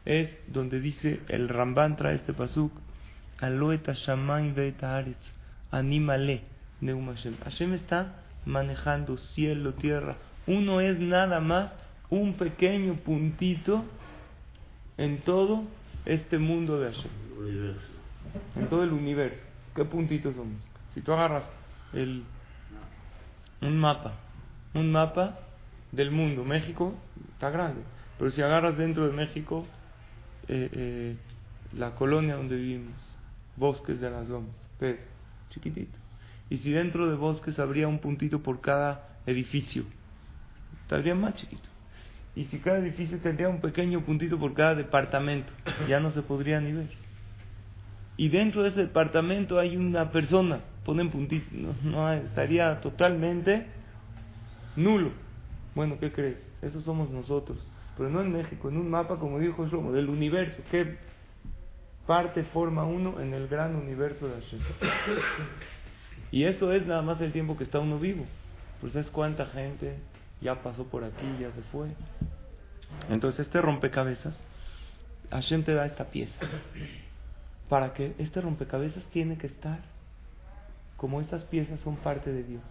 es 0.06 0.36
donde 0.48 0.80
dice 0.80 1.20
el 1.28 1.48
Ramban 1.48 1.96
trae 1.96 2.16
este 2.16 2.34
pasuk 2.34 2.72
Anímale 5.72 6.42
Neum 6.82 7.08
Hashem. 7.08 7.36
Hashem 7.44 7.74
está 7.74 8.16
manejando 8.46 9.18
cielo, 9.18 9.74
tierra. 9.74 10.16
Uno 10.48 10.82
es 10.82 11.00
nada 11.00 11.40
más 11.40 11.72
un 12.10 12.34
pequeño 12.34 12.96
puntito 12.96 13.84
en 14.98 15.20
todo 15.22 15.64
este 16.06 16.38
mundo 16.38 16.80
de 16.80 16.92
Hashem. 16.92 17.12
En 18.56 18.68
todo 18.68 18.84
el 18.84 18.92
universo. 18.92 19.46
¿Qué 19.76 19.86
puntitos 19.86 20.36
somos? 20.36 20.62
Si 20.94 21.02
tú 21.02 21.14
agarras 21.14 21.46
el, 21.94 22.24
un 23.62 23.78
mapa, 23.78 24.14
un 24.74 24.92
mapa 24.92 25.40
del 25.92 26.12
mundo, 26.12 26.44
México 26.44 26.96
está 27.34 27.50
grande, 27.50 27.82
pero 28.18 28.32
si 28.32 28.42
agarras 28.42 28.78
dentro 28.78 29.08
de 29.08 29.14
México 29.14 29.66
eh, 30.48 30.70
eh, 30.74 31.16
la 31.74 31.96
colonia 31.96 32.36
donde 32.36 32.56
vivimos, 32.56 33.18
bosques 33.60 34.02
de 34.02 34.10
las 34.10 34.28
lomas, 34.28 34.56
¿qué 34.80 34.92
es? 34.92 35.00
Chiquitito. 35.50 35.98
Y 36.50 36.58
si 36.58 36.72
dentro 36.72 37.08
de 37.10 37.16
bosques 37.16 37.60
habría 37.60 37.88
un 37.88 38.00
puntito 38.00 38.40
por 38.40 38.62
cada 38.62 39.20
edificio, 39.28 39.84
estaría 40.82 41.14
más 41.14 41.36
chiquito. 41.36 41.70
Y 42.36 42.46
si 42.46 42.60
cada 42.60 42.80
edificio 42.80 43.20
tendría 43.20 43.50
un 43.50 43.60
pequeño 43.60 44.02
puntito 44.02 44.40
por 44.40 44.54
cada 44.54 44.76
departamento, 44.76 45.52
ya 45.88 46.00
no 46.00 46.12
se 46.12 46.22
podría 46.22 46.60
ni 46.62 46.72
ver. 46.72 46.90
Y 48.18 48.30
dentro 48.30 48.64
de 48.64 48.70
ese 48.70 48.82
departamento 48.82 49.60
hay 49.60 49.78
una 49.78 50.12
persona, 50.12 50.62
ponen 50.86 51.10
puntito, 51.10 51.46
no, 51.84 52.12
estaría 52.14 52.82
totalmente 52.82 53.66
nulo. 54.76 55.12
Bueno, 55.76 55.98
¿qué 56.00 56.12
crees? 56.12 56.38
Eso 56.62 56.82
somos 56.82 57.10
nosotros. 57.10 57.58
Pero 57.98 58.10
no 58.10 58.22
en 58.22 58.32
México, 58.32 58.70
en 58.70 58.78
un 58.78 58.90
mapa, 58.90 59.20
como 59.20 59.40
dijo 59.40 59.68
Shlomo, 59.68 59.92
del 59.92 60.10
universo. 60.10 60.62
¿Qué 60.72 60.98
parte 62.06 62.44
forma 62.44 62.84
uno 62.84 63.20
en 63.20 63.34
el 63.34 63.48
gran 63.48 63.76
universo 63.76 64.28
de 64.28 64.42
Hashem. 64.42 64.60
Y 66.32 66.44
eso 66.44 66.72
es 66.72 66.86
nada 66.86 67.02
más 67.02 67.20
el 67.22 67.32
tiempo 67.32 67.58
que 67.58 67.64
está 67.64 67.80
uno 67.80 67.98
vivo. 67.98 68.24
Pues 68.82 68.94
¿sabes 68.94 69.10
cuánta 69.10 69.48
gente 69.48 69.98
ya 70.42 70.62
pasó 70.62 70.86
por 70.86 71.04
aquí, 71.04 71.26
ya 71.40 71.52
se 71.52 71.62
fue? 71.72 71.90
Entonces 73.10 73.48
este 73.48 73.62
rompecabezas, 73.62 74.36
Hashem 75.32 75.64
te 75.64 75.74
da 75.74 75.86
esta 75.86 76.06
pieza. 76.06 76.36
Para 77.68 77.94
que 77.94 78.14
este 78.20 78.42
rompecabezas 78.42 79.04
tiene 79.06 79.38
que 79.38 79.48
estar, 79.48 79.80
como 80.98 81.22
estas 81.22 81.44
piezas 81.46 81.80
son 81.82 81.98
parte 81.98 82.32
de 82.32 82.44
Dios, 82.44 82.64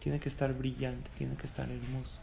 tiene 0.00 0.20
que 0.20 0.28
estar 0.28 0.52
brillante, 0.54 1.08
tiene 1.18 1.36
que 1.36 1.46
estar 1.46 1.68
hermoso. 1.70 2.20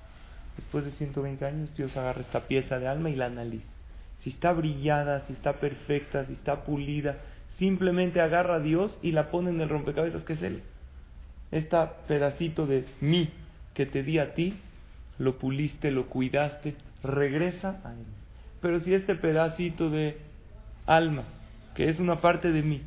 Después 0.58 0.86
de 0.86 0.92
120 0.92 1.46
años 1.46 1.76
Dios 1.76 1.96
agarra 1.98 2.22
esta 2.22 2.48
pieza 2.48 2.80
de 2.80 2.88
alma 2.88 3.10
y 3.10 3.16
la 3.16 3.26
analiza. 3.26 3.73
Si 4.24 4.30
está 4.30 4.54
brillada, 4.54 5.26
si 5.28 5.34
está 5.34 5.54
perfecta, 5.54 6.26
si 6.26 6.34
está 6.34 6.64
pulida, 6.64 7.18
simplemente 7.58 8.22
agarra 8.22 8.56
a 8.56 8.60
Dios 8.60 8.98
y 9.02 9.12
la 9.12 9.30
pone 9.30 9.50
en 9.50 9.60
el 9.60 9.70
rompecabezas 9.70 10.24
que 10.24 10.34
es 10.34 10.42
Él. 10.42 10.62
Este 11.52 11.78
pedacito 12.08 12.66
de 12.66 12.86
mí 13.02 13.30
que 13.74 13.86
te 13.86 14.02
di 14.02 14.20
a 14.20 14.34
ti, 14.34 14.56
lo 15.20 15.38
puliste, 15.38 15.92
lo 15.92 16.08
cuidaste, 16.08 16.76
regresa 17.04 17.82
a 17.84 17.92
Él. 17.92 18.06
Pero 18.62 18.80
si 18.80 18.94
este 18.94 19.16
pedacito 19.16 19.90
de 19.90 20.18
alma, 20.86 21.24
que 21.76 21.90
es 21.90 22.00
una 22.00 22.22
parte 22.22 22.52
de 22.52 22.64
mí, 22.64 22.82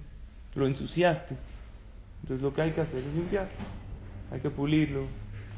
lo 0.55 0.67
ensuciaste, 0.67 1.37
entonces 2.23 2.43
lo 2.43 2.55
que 2.55 2.63
hay 2.63 2.71
que 2.73 2.81
hacer 2.81 2.99
es 2.99 3.15
limpiar. 3.15 3.49
Hay 4.33 4.41
que 4.41 4.51
pulirlo. 4.51 5.07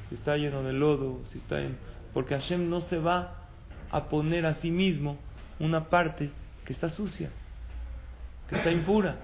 Si 0.09 0.17
está 0.17 0.37
lleno 0.37 0.63
de 0.63 0.73
lodo, 0.73 1.21
si 1.33 1.39
está 1.39 1.61
en... 1.63 1.77
Porque 2.13 2.35
Hashem 2.35 2.69
no 2.69 2.81
se 2.83 2.99
va 2.99 3.49
a 3.91 4.09
poner 4.09 4.45
a 4.45 4.57
sí 4.57 4.71
mismo 4.71 5.17
una 5.61 5.89
parte 5.89 6.31
que 6.65 6.73
está 6.73 6.91
sucia, 6.91 7.31
que 8.49 8.57
está 8.57 8.71
impura. 8.71 9.17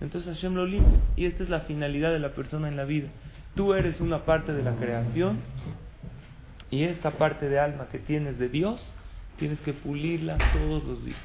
Entonces 0.00 0.34
Hashem 0.34 0.54
lo 0.54 0.66
limpia. 0.66 0.98
Y 1.16 1.26
esta 1.26 1.42
es 1.42 1.48
la 1.48 1.60
finalidad 1.60 2.12
de 2.12 2.18
la 2.18 2.30
persona 2.30 2.68
en 2.68 2.76
la 2.76 2.84
vida. 2.84 3.08
Tú 3.54 3.74
eres 3.74 4.00
una 4.00 4.24
parte 4.24 4.52
de 4.52 4.62
la 4.62 4.74
creación 4.74 5.38
y 6.70 6.82
esta 6.84 7.12
parte 7.12 7.48
de 7.48 7.60
alma 7.60 7.86
que 7.92 7.98
tienes 7.98 8.38
de 8.38 8.48
Dios, 8.48 8.84
tienes 9.38 9.60
que 9.60 9.72
pulirla 9.72 10.36
todos 10.52 10.82
los 10.84 11.04
días. 11.04 11.18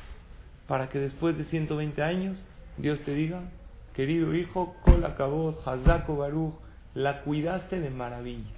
Para 0.67 0.89
que 0.89 1.00
después 1.00 1.38
de 1.38 1.46
120 1.46 2.03
años, 2.03 2.48
Dios 2.77 3.00
te 3.01 3.15
diga, 3.15 3.41
querido 3.96 4.36
hijo, 4.36 4.75
Kol 4.84 5.03
Akabot, 5.03 5.67
Hazako 5.67 6.17
Baruch, 6.17 6.53
la 6.93 7.22
cuidaste 7.22 7.79
de 7.79 7.89
maravilla. 7.89 8.51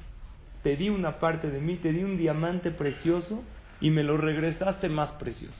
Te 0.63 0.75
di 0.75 0.89
una 0.89 1.19
parte 1.19 1.49
de 1.49 1.61
mí, 1.61 1.75
te 1.77 1.93
di 1.93 2.03
un 2.03 2.17
diamante 2.17 2.71
precioso 2.71 3.41
y 3.81 3.89
me 3.89 4.03
lo 4.03 4.15
regresaste 4.15 4.87
más 4.87 5.11
precioso. 5.13 5.57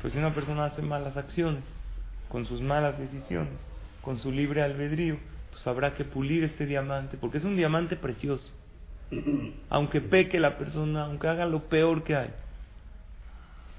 Pues 0.00 0.12
si 0.12 0.18
una 0.18 0.34
persona 0.34 0.66
hace 0.66 0.82
malas 0.82 1.16
acciones, 1.16 1.64
con 2.28 2.46
sus 2.46 2.60
malas 2.60 2.98
decisiones, 2.98 3.54
con 4.02 4.18
su 4.18 4.30
libre 4.30 4.62
albedrío, 4.62 5.16
pues 5.50 5.66
habrá 5.66 5.94
que 5.94 6.04
pulir 6.04 6.44
este 6.44 6.66
diamante, 6.66 7.16
porque 7.20 7.38
es 7.38 7.44
un 7.44 7.56
diamante 7.56 7.96
precioso. 7.96 8.52
Aunque 9.68 10.00
peque 10.00 10.38
la 10.38 10.56
persona, 10.56 11.04
aunque 11.04 11.28
haga 11.28 11.46
lo 11.46 11.64
peor 11.64 12.04
que 12.04 12.16
hay. 12.16 12.30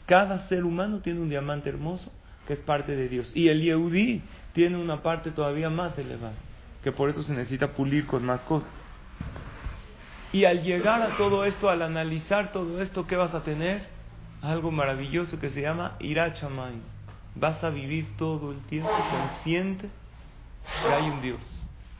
Cada 0.06 0.48
ser 0.48 0.66
humano 0.66 1.00
tiene 1.00 1.22
un 1.22 1.30
diamante 1.30 1.70
hermoso 1.70 2.12
que 2.48 2.54
es 2.54 2.60
parte 2.60 2.96
de 2.96 3.08
Dios. 3.08 3.32
Y 3.34 3.48
el 3.48 3.62
Yehudi 3.62 4.22
tiene 4.54 4.78
una 4.78 5.02
parte 5.02 5.32
todavía 5.32 5.70
más 5.70 5.98
elevada, 5.98 6.34
que 6.84 6.92
por 6.92 7.10
eso 7.10 7.24
se 7.24 7.34
necesita 7.34 7.70
pulir 7.70 8.06
con 8.06 8.26
más 8.26 8.42
cosas. 8.42 8.70
Y 10.34 10.46
al 10.46 10.64
llegar 10.64 11.00
a 11.04 11.16
todo 11.16 11.46
esto, 11.46 11.70
al 11.70 11.84
analizar 11.84 12.52
todo 12.52 12.82
esto, 12.82 13.06
¿qué 13.06 13.16
vas 13.16 13.36
a 13.36 13.44
tener? 13.44 13.86
Algo 14.42 14.72
maravilloso 14.72 15.40
que 15.40 15.52
se 15.52 15.62
llama 15.62 15.96
Irachamay. 16.00 16.74
Vas 17.36 17.64
a 17.64 17.70
vivir 17.70 18.18
todo 18.18 18.52
el 18.52 18.58
tiempo 18.66 18.90
consciente 19.12 19.90
que 20.82 20.92
hay 20.92 21.08
un 21.08 21.22
Dios 21.22 21.40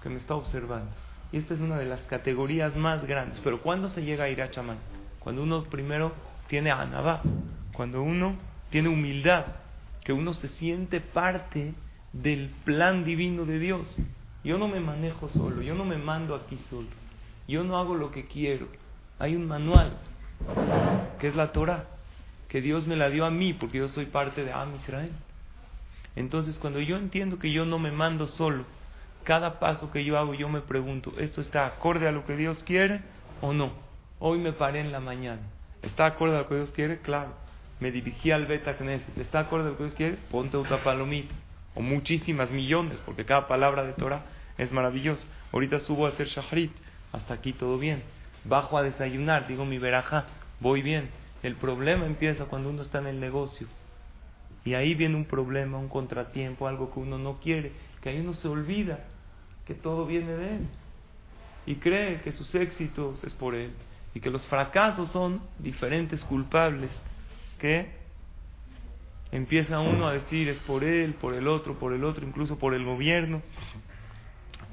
que 0.02 0.10
me 0.10 0.18
está 0.18 0.34
observando. 0.34 0.90
Y 1.32 1.38
esta 1.38 1.54
es 1.54 1.60
una 1.60 1.78
de 1.78 1.86
las 1.86 2.02
categorías 2.02 2.76
más 2.76 3.06
grandes. 3.06 3.40
Pero 3.44 3.62
¿cuándo 3.62 3.90
se 3.90 4.04
llega 4.04 4.24
a 4.26 4.30
Irachamay? 4.30 4.78
Cuando 5.20 5.44
uno 5.44 5.64
primero 5.66 6.12
tiene 6.48 6.72
anabá, 6.72 7.22
cuando 7.74 8.02
uno 8.02 8.36
tiene 8.72 8.90
humildad, 8.90 9.46
que 10.04 10.12
uno 10.12 10.34
se 10.34 10.48
siente 10.48 11.02
parte 11.02 11.76
del 12.12 12.50
plan 12.66 13.06
divino 13.06 13.46
de 13.46 13.60
Dios. 13.60 13.96
Yo 14.44 14.58
no 14.58 14.68
me 14.68 14.80
manejo 14.80 15.30
solo, 15.30 15.62
yo 15.62 15.76
no 15.76 15.86
me 15.86 15.98
mando 15.98 16.34
aquí 16.36 16.58
solo. 16.68 17.03
Yo 17.48 17.64
no 17.64 17.78
hago 17.78 17.96
lo 17.96 18.12
que 18.12 18.26
quiero. 18.26 18.68
Hay 19.20 19.36
un 19.36 19.48
manual, 19.48 19.98
que 21.20 21.28
es 21.28 21.36
la 21.36 21.52
Torah, 21.52 21.86
que 22.48 22.62
Dios 22.62 22.88
me 22.88 22.96
la 22.96 23.10
dio 23.10 23.26
a 23.26 23.32
mí 23.32 23.54
porque 23.54 23.80
yo 23.80 23.88
soy 23.88 24.06
parte 24.06 24.44
de 24.44 24.52
Am 24.52 24.76
Israel. 24.76 25.12
Entonces, 26.16 26.58
cuando 26.60 26.80
yo 26.80 26.98
entiendo 26.98 27.40
que 27.40 27.52
yo 27.52 27.66
no 27.66 27.80
me 27.80 27.92
mando 27.92 28.28
solo, 28.28 28.66
cada 29.24 29.60
paso 29.60 29.92
que 29.92 30.04
yo 30.04 30.18
hago, 30.18 30.34
yo 30.34 30.50
me 30.50 30.62
pregunto, 30.62 31.14
¿esto 31.18 31.42
está 31.42 31.66
acorde 31.66 32.08
a 32.08 32.12
lo 32.12 32.26
que 32.26 32.36
Dios 32.36 32.64
quiere 32.64 33.02
o 33.42 33.54
no? 33.54 33.72
Hoy 34.20 34.38
me 34.38 34.54
paré 34.54 34.80
en 34.80 34.92
la 34.92 35.00
mañana. 35.00 35.42
¿Está 35.82 36.06
acorde 36.06 36.36
a 36.36 36.42
lo 36.42 36.48
que 36.48 36.56
Dios 36.56 36.72
quiere? 36.72 37.00
Claro. 37.00 37.34
Me 37.80 37.92
dirigí 37.92 38.32
al 38.32 38.46
Beta 38.46 38.78
Knesset. 38.78 39.18
¿Está 39.18 39.40
acorde 39.40 39.68
a 39.68 39.72
lo 39.72 39.78
que 39.78 39.84
Dios 39.84 39.96
quiere? 39.96 40.18
Ponte 40.30 40.56
otra 40.56 40.84
palomita. 40.84 41.34
O 41.76 41.82
muchísimas 41.82 42.52
millones, 42.52 42.98
porque 43.06 43.26
cada 43.26 43.48
palabra 43.48 43.84
de 43.84 43.94
Torah 43.94 44.24
es 44.58 44.72
maravillosa. 44.72 45.26
Ahorita 45.52 45.80
subo 45.80 46.06
a 46.06 46.10
hacer 46.10 46.28
shahrit 46.28 46.72
hasta 47.14 47.36
aquí 47.36 47.54
todo 47.54 47.78
bien. 47.78 48.04
Bajo 48.44 48.78
a 48.78 48.84
desayunar, 48.84 49.48
digo 49.48 49.64
mi 49.64 49.78
veraja, 49.78 50.26
voy 50.60 50.82
bien. 50.82 51.10
El 51.42 51.56
problema 51.56 52.06
empieza 52.06 52.46
cuando 52.46 52.70
uno 52.70 52.82
está 52.82 53.00
en 53.00 53.08
el 53.08 53.20
negocio. 53.20 53.68
Y 54.66 54.74
ahí 54.74 54.96
viene 54.96 55.16
un 55.16 55.26
problema, 55.26 55.78
un 55.78 55.88
contratiempo, 55.88 56.68
algo 56.68 56.92
que 56.94 57.00
uno 57.00 57.18
no 57.18 57.40
quiere, 57.40 57.72
que 58.02 58.10
ahí 58.10 58.20
uno 58.20 58.34
se 58.34 58.48
olvida 58.48 59.00
que 59.66 59.74
todo 59.74 60.06
viene 60.06 60.34
de 60.34 60.56
él. 60.56 60.68
Y 61.66 61.76
cree 61.76 62.20
que 62.22 62.34
sus 62.34 62.54
éxitos 62.56 63.24
es 63.24 63.34
por 63.34 63.56
él. 63.56 63.72
Y 64.14 64.20
que 64.20 64.30
los 64.30 64.46
fracasos 64.48 65.10
son 65.12 65.42
diferentes 65.60 66.22
culpables 66.26 66.90
que 67.60 67.88
empieza 69.32 69.80
uno 69.80 70.08
a 70.08 70.14
decir 70.14 70.50
es 70.50 70.60
por 70.60 70.84
él, 70.84 71.14
por 71.16 71.34
el 71.34 71.48
otro, 71.48 71.80
por 71.80 71.94
el 71.94 72.04
otro, 72.04 72.26
incluso 72.26 72.58
por 72.58 72.74
el 72.74 72.84
gobierno 72.84 73.42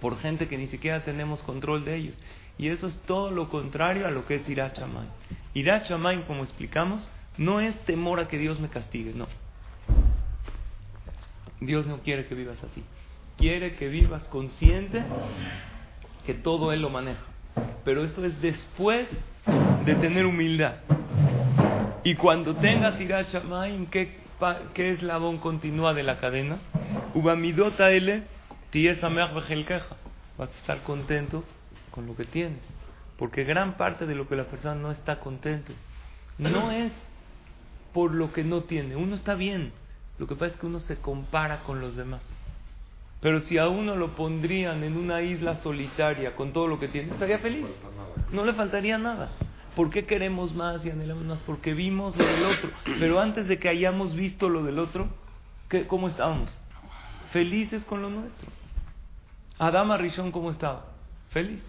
por 0.01 0.19
gente 0.19 0.49
que 0.49 0.59
ni 0.59 0.67
siquiera 0.67 1.05
tenemos 1.05 1.43
control 1.43 1.85
de 1.85 1.97
ellos. 1.97 2.17
Y 2.59 2.69
eso 2.69 2.87
es 2.87 2.95
todo 3.07 3.31
lo 3.31 3.49
contrario 3.49 4.07
a 4.07 4.11
lo 4.11 4.27
que 4.27 4.37
es 4.37 4.49
Irachamay. 4.49 5.07
Irachamay, 5.55 6.25
como 6.27 6.45
explicamos, 6.45 7.09
no 7.39 7.61
es 7.61 7.75
temor 7.85 8.21
a 8.21 8.29
que 8.29 8.39
Dios 8.39 8.61
me 8.61 8.69
castigue, 8.69 9.13
no. 9.15 9.27
Dios 11.61 11.87
no 11.87 11.99
quiere 11.99 12.27
que 12.27 12.35
vivas 12.35 12.63
así. 12.63 12.83
Quiere 13.37 13.77
que 13.77 13.89
vivas 13.89 14.27
consciente 14.29 15.03
que 16.27 16.35
todo 16.35 16.73
Él 16.73 16.83
lo 16.83 16.91
maneja. 16.91 17.23
Pero 17.85 18.05
esto 18.05 18.25
es 18.25 18.41
después 18.41 19.09
de 19.85 19.95
tener 19.95 20.27
humildad. 20.27 20.75
Y 22.05 22.15
cuando 22.15 22.57
tengas 22.57 23.01
Irachamay, 23.01 23.87
¿qué, 23.91 24.19
¿qué 24.75 24.91
eslabón 24.93 25.39
continúa 25.39 25.95
de 25.95 26.03
la 26.03 26.19
cadena? 26.19 26.59
Ubamidota 27.15 27.91
L 27.91 28.23
vas 30.39 30.51
a 30.51 30.59
estar 30.59 30.83
contento 30.83 31.45
con 31.91 32.07
lo 32.07 32.17
que 32.17 32.25
tienes. 32.25 32.61
Porque 33.19 33.45
gran 33.45 33.77
parte 33.77 34.07
de 34.07 34.15
lo 34.15 34.29
que 34.29 34.37
la 34.37 34.45
persona 34.45 34.75
no 34.75 34.91
está 34.91 35.21
contento 35.21 35.73
no 36.49 36.71
es 36.71 36.93
por 37.93 38.13
lo 38.15 38.33
que 38.33 38.45
no 38.45 38.63
tiene. 38.63 38.97
Uno 38.97 39.15
está 39.15 39.35
bien. 39.35 39.73
Lo 40.19 40.27
que 40.27 40.35
pasa 40.35 40.55
es 40.55 40.61
que 40.61 40.67
uno 40.67 40.81
se 40.81 40.97
compara 40.97 41.63
con 41.65 41.81
los 41.81 41.97
demás. 41.97 42.23
Pero 43.21 43.41
si 43.41 43.59
a 43.59 43.69
uno 43.69 43.97
lo 43.97 44.17
pondrían 44.17 44.83
en 44.83 44.97
una 44.97 45.21
isla 45.21 45.57
solitaria 45.57 46.35
con 46.35 46.53
todo 46.53 46.67
lo 46.67 46.81
que 46.81 46.89
tiene, 46.89 47.13
estaría 47.13 47.39
feliz. 47.39 47.67
No 48.33 48.45
le 48.45 48.55
faltaría 48.55 48.97
nada. 48.97 49.31
¿Por 49.77 49.91
qué 49.91 50.07
queremos 50.07 50.55
más 50.55 50.85
y 50.85 50.91
anhelamos 50.91 51.25
más? 51.25 51.39
Porque 51.41 51.75
vimos 51.75 52.17
lo 52.17 52.25
del 52.25 52.45
otro. 52.45 52.71
Pero 52.99 53.21
antes 53.21 53.47
de 53.47 53.59
que 53.59 53.69
hayamos 53.69 54.15
visto 54.15 54.49
lo 54.49 54.65
del 54.65 54.79
otro, 54.79 55.09
¿cómo 55.89 56.09
estábamos? 56.09 56.49
Felices 57.33 57.85
con 57.85 58.03
lo 58.03 58.11
nuestro. 58.11 58.49
Adama 59.61 59.99
Rishon, 59.99 60.33
¿cómo 60.33 60.51
estaba? 60.51 60.87
Feliz. 61.29 61.63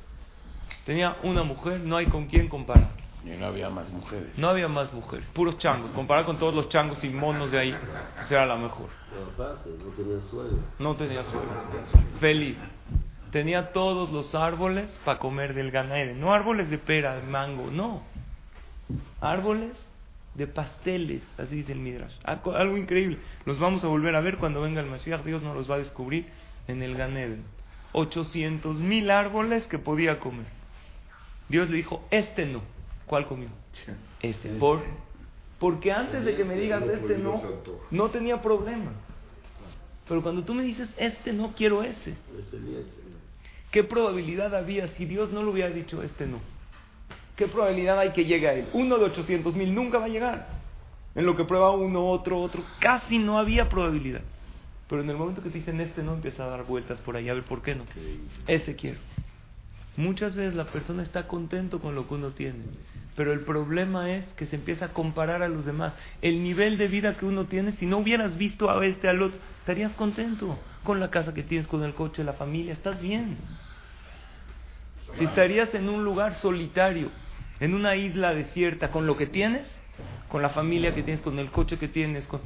Tenía 0.86 1.18
una 1.24 1.44
mujer, 1.44 1.82
no 1.82 1.98
hay 1.98 2.06
con 2.06 2.28
quién 2.28 2.48
comparar. 2.48 2.92
Y 3.26 3.32
no 3.32 3.48
había 3.48 3.70
más 3.70 3.92
mujeres. 3.92 4.30
No 4.38 4.48
había 4.48 4.70
más 4.70 4.94
mujeres, 4.94 5.28
puros 5.34 5.58
changos. 5.58 5.92
Comparar 5.92 6.24
con 6.24 6.40
todos 6.40 6.56
los 6.56 6.70
changos 6.70 7.04
y 7.04 7.10
monos 7.10 7.52
de 7.52 7.60
ahí, 7.60 7.78
pues 8.16 8.32
era 8.32 8.46
la 8.46 8.56
mejor. 8.56 8.88
no 9.38 9.92
tenía 9.92 10.22
suelo. 10.30 10.58
No 10.80 10.96
tenía 10.96 11.24
suelo. 11.26 11.50
Feliz. 12.22 12.56
Tenía 13.30 13.74
todos 13.74 14.10
los 14.10 14.36
árboles 14.36 14.90
para 15.04 15.20
comer 15.20 15.54
del 15.54 15.70
ganado. 15.70 16.16
No 16.16 16.34
árboles 16.34 16.70
de 16.70 16.78
pera, 16.78 17.18
de 17.18 17.24
mango, 17.24 17.70
no. 17.72 18.04
Árboles 19.20 19.74
de 20.36 20.48
pasteles, 20.48 21.24
así 21.38 21.58
dice 21.58 21.74
el 21.74 21.80
Midrash. 21.80 22.16
Algo 22.24 22.78
increíble. 22.78 23.18
Los 23.44 23.60
vamos 23.60 23.84
a 23.84 23.88
volver 23.88 24.16
a 24.16 24.22
ver 24.22 24.38
cuando 24.38 24.62
venga 24.62 24.80
el 24.80 24.88
Mashiach. 24.88 25.26
Dios 25.26 25.44
nos 25.44 25.58
los 25.58 25.70
va 25.70 25.76
a 25.76 25.80
descubrir 25.80 26.28
en 26.70 26.82
el 26.84 26.96
Ganeden. 26.96 27.44
800 27.94 28.80
mil 28.80 29.10
árboles 29.12 29.66
que 29.68 29.78
podía 29.78 30.20
comer. 30.20 30.46
Dios 31.50 31.70
le 31.70 31.78
dijo, 31.78 32.04
este 32.12 32.46
no. 32.46 32.62
¿Cuál 33.06 33.28
comió? 33.28 33.50
Este. 34.22 34.50
Por, 34.50 34.82
porque 35.60 35.92
antes 35.92 36.24
de 36.26 36.36
que 36.36 36.44
me 36.44 36.56
digas 36.56 36.84
este 36.84 37.18
no, 37.18 37.42
no 37.92 38.10
tenía 38.10 38.42
problema. 38.42 38.92
Pero 40.08 40.24
cuando 40.24 40.44
tú 40.44 40.54
me 40.54 40.64
dices 40.64 40.90
este 40.98 41.34
no, 41.34 41.54
quiero 41.56 41.84
ese. 41.84 42.16
¿Qué 43.72 43.84
probabilidad 43.84 44.56
había 44.56 44.88
si 44.90 45.06
Dios 45.06 45.32
no 45.32 45.44
le 45.44 45.50
hubiera 45.50 45.70
dicho 45.70 46.04
este 46.04 46.26
no? 46.26 46.40
¿Qué 47.36 47.48
probabilidad 47.48 48.00
hay 48.00 48.12
que 48.12 48.26
llegue 48.26 48.48
a 48.48 48.54
él? 48.54 48.68
Uno 48.74 48.98
de 48.98 49.06
800 49.06 49.56
mil 49.56 49.74
nunca 49.74 50.00
va 50.00 50.06
a 50.06 50.10
llegar. 50.10 50.48
En 51.16 51.26
lo 51.26 51.36
que 51.36 51.44
prueba 51.44 51.72
uno, 51.72 52.08
otro, 52.08 52.40
otro, 52.40 52.64
casi 52.80 53.18
no 53.18 53.38
había 53.38 53.70
probabilidad. 53.70 54.22
Pero 54.92 55.04
en 55.04 55.10
el 55.10 55.16
momento 55.16 55.42
que 55.42 55.50
te 55.50 55.60
dicen 55.60 55.80
este 55.80 56.04
no, 56.04 56.16
empieza 56.16 56.44
a 56.44 56.48
dar 56.48 56.66
vueltas 56.66 57.00
por 57.00 57.16
ahí, 57.16 57.30
a 57.30 57.34
ver 57.34 57.44
por 57.44 57.62
qué 57.62 57.76
no. 57.76 57.86
Ese 58.46 58.76
quiero. 58.76 59.00
Muchas 59.96 60.36
veces 60.36 60.54
la 60.54 60.66
persona 60.66 61.02
está 61.02 61.30
contento 61.30 61.80
con 61.80 61.96
lo 61.96 62.10
que 62.10 62.16
uno 62.16 62.32
tiene, 62.32 62.60
pero 63.16 63.32
el 63.32 63.40
problema 63.40 64.12
es 64.12 64.26
que 64.34 64.48
se 64.48 64.58
empieza 64.58 64.88
a 64.88 64.94
comparar 64.94 65.44
a 65.44 65.48
los 65.48 65.66
demás. 65.66 65.94
El 66.22 66.44
nivel 66.44 66.78
de 66.78 66.90
vida 66.90 67.16
que 67.16 67.26
uno 67.26 67.46
tiene, 67.46 67.72
si 67.78 67.86
no 67.86 68.00
hubieras 68.00 68.38
visto 68.38 68.70
a 68.70 68.86
este, 68.86 69.08
al 69.08 69.22
otro, 69.22 69.40
estarías 69.60 69.94
contento 69.94 70.60
con 70.84 71.00
la 71.00 71.10
casa 71.10 71.34
que 71.34 71.44
tienes, 71.44 71.68
con 71.68 71.86
el 71.86 71.94
coche, 71.94 72.26
la 72.26 72.34
familia, 72.34 72.74
estás 72.74 73.02
bien. 73.02 73.38
Si 75.18 75.24
estarías 75.24 75.74
en 75.74 75.88
un 75.88 76.04
lugar 76.04 76.36
solitario, 76.36 77.08
en 77.62 77.76
una 77.76 77.96
isla 77.96 78.34
desierta, 78.34 78.92
con 78.92 79.08
lo 79.08 79.16
que 79.16 79.28
tienes, 79.28 79.66
con 80.28 80.42
la 80.42 80.50
familia 80.50 80.94
que 80.94 81.02
tienes, 81.02 81.24
con 81.24 81.40
el 81.40 81.50
coche 81.50 81.78
que 81.78 81.88
tienes, 81.88 82.26
con... 82.28 82.42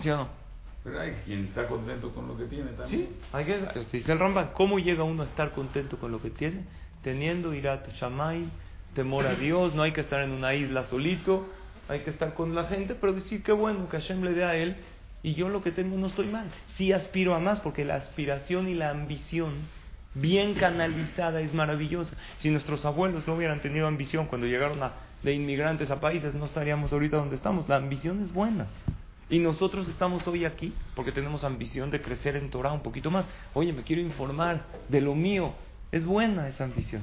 ¿Sí 0.00 0.10
o 0.10 0.16
no? 0.16 0.40
Pero 0.82 1.00
hay 1.00 1.12
quien 1.24 1.44
está 1.44 1.66
contento 1.66 2.10
con 2.14 2.26
lo 2.26 2.36
que 2.36 2.44
tiene 2.44 2.70
también. 2.72 3.08
Sí, 3.08 3.08
hay 3.32 3.44
que, 3.44 3.86
dice 3.92 4.12
el 4.12 4.18
Rambam, 4.18 4.52
¿cómo 4.54 4.78
llega 4.78 5.04
uno 5.04 5.22
a 5.22 5.26
estar 5.26 5.52
contento 5.52 5.98
con 5.98 6.10
lo 6.10 6.22
que 6.22 6.30
tiene? 6.30 6.64
Teniendo 7.02 7.52
irat 7.52 7.88
shamay, 7.94 8.48
temor 8.94 9.26
a 9.26 9.34
Dios, 9.34 9.74
no 9.74 9.82
hay 9.82 9.92
que 9.92 10.00
estar 10.00 10.22
en 10.22 10.30
una 10.30 10.54
isla 10.54 10.86
solito, 10.88 11.46
hay 11.88 12.00
que 12.00 12.10
estar 12.10 12.34
con 12.34 12.54
la 12.54 12.64
gente, 12.64 12.94
pero 12.94 13.12
decir 13.12 13.42
que 13.42 13.52
bueno, 13.52 13.88
que 13.88 13.98
Hashem 13.98 14.22
le 14.22 14.32
dé 14.32 14.44
a 14.44 14.56
él 14.56 14.76
y 15.22 15.34
yo 15.34 15.48
lo 15.48 15.62
que 15.62 15.70
tengo 15.70 15.96
no 15.96 16.06
estoy 16.06 16.28
mal. 16.28 16.48
Sí 16.76 16.92
aspiro 16.92 17.34
a 17.34 17.40
más 17.40 17.60
porque 17.60 17.84
la 17.84 17.96
aspiración 17.96 18.68
y 18.68 18.74
la 18.74 18.90
ambición 18.90 19.54
bien 20.14 20.54
canalizada 20.54 21.40
es 21.40 21.52
maravillosa. 21.52 22.16
Si 22.38 22.48
nuestros 22.50 22.84
abuelos 22.84 23.26
no 23.26 23.34
hubieran 23.34 23.60
tenido 23.60 23.86
ambición 23.86 24.26
cuando 24.26 24.46
llegaron 24.46 24.82
a, 24.82 24.92
de 25.22 25.34
inmigrantes 25.34 25.90
a 25.90 26.00
países, 26.00 26.34
no 26.34 26.46
estaríamos 26.46 26.92
ahorita 26.92 27.18
donde 27.18 27.36
estamos. 27.36 27.68
La 27.68 27.76
ambición 27.76 28.22
es 28.22 28.32
buena. 28.32 28.66
Y 29.30 29.38
nosotros 29.38 29.88
estamos 29.88 30.26
hoy 30.26 30.44
aquí 30.44 30.74
porque 30.96 31.12
tenemos 31.12 31.44
ambición 31.44 31.92
de 31.92 32.02
crecer 32.02 32.34
en 32.34 32.50
Torah 32.50 32.72
un 32.72 32.82
poquito 32.82 33.12
más. 33.12 33.24
Oye, 33.54 33.72
me 33.72 33.82
quiero 33.82 34.02
informar 34.02 34.64
de 34.88 35.00
lo 35.00 35.14
mío. 35.14 35.54
Es 35.92 36.04
buena 36.04 36.48
esa 36.48 36.64
ambición. 36.64 37.02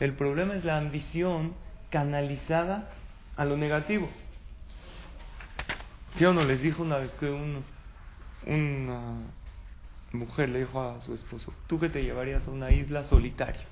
El 0.00 0.14
problema 0.14 0.54
es 0.54 0.64
la 0.64 0.78
ambición 0.78 1.52
canalizada 1.90 2.90
a 3.36 3.44
lo 3.44 3.58
negativo. 3.58 4.08
¿Sí 6.16 6.24
o 6.24 6.32
no? 6.32 6.44
Les 6.44 6.62
dijo 6.62 6.82
una 6.82 6.96
vez 6.96 7.12
que 7.20 7.30
un, 7.30 7.62
una 8.46 9.16
mujer 10.12 10.48
le 10.48 10.60
dijo 10.60 10.80
a 10.82 11.02
su 11.02 11.12
esposo, 11.12 11.52
¿tú 11.66 11.78
que 11.78 11.90
te 11.90 12.02
llevarías 12.02 12.46
a 12.48 12.50
una 12.50 12.70
isla 12.70 13.04
solitaria? 13.04 13.66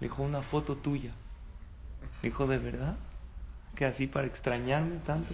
Le 0.00 0.08
dijo 0.08 0.24
una 0.24 0.42
foto 0.42 0.74
tuya. 0.74 1.12
Le 2.22 2.30
dijo, 2.30 2.48
¿de 2.48 2.58
verdad? 2.58 2.96
¿Que 3.76 3.84
así 3.84 4.08
para 4.08 4.26
extrañarme 4.26 4.96
tanto? 5.06 5.32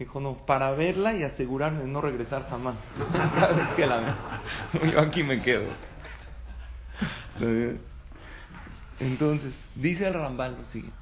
Dijo, 0.00 0.18
no, 0.18 0.32
para 0.46 0.70
verla 0.70 1.12
y 1.12 1.24
asegurarme 1.24 1.80
de 1.80 1.88
no 1.88 2.00
regresar 2.00 2.48
jamás. 2.48 2.74
Que 3.76 3.86
la. 3.86 4.40
Yo 4.90 4.98
aquí 4.98 5.22
me 5.22 5.42
quedo. 5.42 5.66
Entonces, 8.98 9.52
dice 9.74 10.08
el 10.08 10.14
Rambal 10.14 10.56
lo 10.56 10.64
siguiente. 10.64 10.96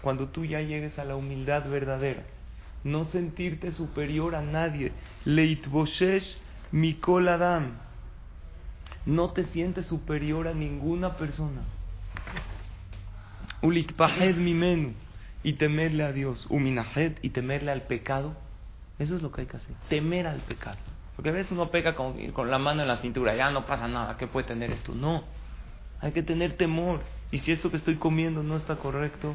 Cuando 0.00 0.28
tú 0.28 0.44
ya 0.44 0.60
llegues 0.60 0.96
a 0.96 1.04
la 1.04 1.16
humildad 1.16 1.68
verdadera, 1.68 2.22
no 2.84 3.02
sentirte 3.06 3.72
superior 3.72 4.36
a 4.36 4.42
nadie. 4.42 4.92
Leitboshesh 5.24 6.38
mikol 6.70 7.26
adam. 7.26 7.72
No 9.04 9.32
te 9.32 9.42
sientes 9.46 9.86
superior 9.86 10.46
a 10.46 10.54
ninguna 10.54 11.16
persona. 11.16 11.62
Ulitpahed 13.60 14.36
mimenu 14.36 14.94
y 15.42 15.54
temerle 15.54 16.04
a 16.04 16.12
Dios, 16.12 16.46
uminajet 16.50 17.18
y 17.22 17.30
temerle 17.30 17.70
al 17.70 17.82
pecado, 17.82 18.34
eso 18.98 19.16
es 19.16 19.22
lo 19.22 19.30
que 19.30 19.42
hay 19.42 19.46
que 19.46 19.56
hacer, 19.56 19.74
temer 19.88 20.26
al 20.26 20.40
pecado. 20.40 20.78
Porque 21.14 21.30
a 21.30 21.32
veces 21.32 21.52
uno 21.52 21.70
peca 21.70 21.94
con, 21.94 22.30
con 22.32 22.50
la 22.50 22.58
mano 22.58 22.82
en 22.82 22.88
la 22.88 22.98
cintura, 22.98 23.34
ya 23.34 23.50
no 23.50 23.66
pasa 23.66 23.88
nada, 23.88 24.16
¿qué 24.16 24.26
puede 24.26 24.46
tener 24.46 24.70
esto? 24.70 24.94
No, 24.94 25.24
hay 26.00 26.12
que 26.12 26.22
tener 26.22 26.56
temor. 26.56 27.00
Y 27.30 27.40
si 27.40 27.52
esto 27.52 27.70
que 27.70 27.78
estoy 27.78 27.96
comiendo 27.96 28.42
no 28.42 28.56
está 28.56 28.76
correcto, 28.76 29.34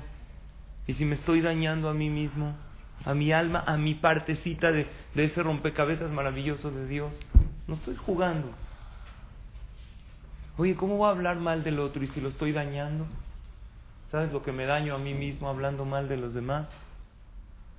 y 0.88 0.94
si 0.94 1.06
me 1.06 1.16
estoy 1.16 1.42
dañando 1.42 1.90
a 1.90 1.94
mí 1.94 2.10
mismo, 2.10 2.56
a 3.06 3.14
mi 3.14 3.32
alma, 3.32 3.64
a 3.66 3.78
mi 3.78 3.96
partecita 3.96 4.72
de, 4.72 4.88
de 5.16 5.24
ese 5.26 5.42
rompecabezas 5.44 6.12
maravilloso 6.12 6.72
de 6.72 6.88
Dios, 6.88 7.14
no 7.68 7.76
estoy 7.76 7.96
jugando. 7.96 8.52
Oye, 10.58 10.76
¿cómo 10.76 10.98
voy 10.98 11.08
a 11.08 11.12
hablar 11.12 11.38
mal 11.38 11.64
del 11.64 11.80
otro 11.80 12.04
y 12.04 12.08
si 12.08 12.22
lo 12.22 12.30
estoy 12.30 12.52
dañando? 12.52 13.06
¿Sabes 14.12 14.34
lo 14.34 14.44
que 14.44 14.52
me 14.52 14.66
daño 14.66 14.94
a 14.94 14.98
mí 14.98 15.14
mismo 15.14 15.48
hablando 15.48 15.86
mal 15.86 16.10
de 16.10 16.18
los 16.18 16.34
demás? 16.34 16.68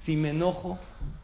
Si 0.05 0.16
me 0.16 0.31
enojo, 0.31 0.79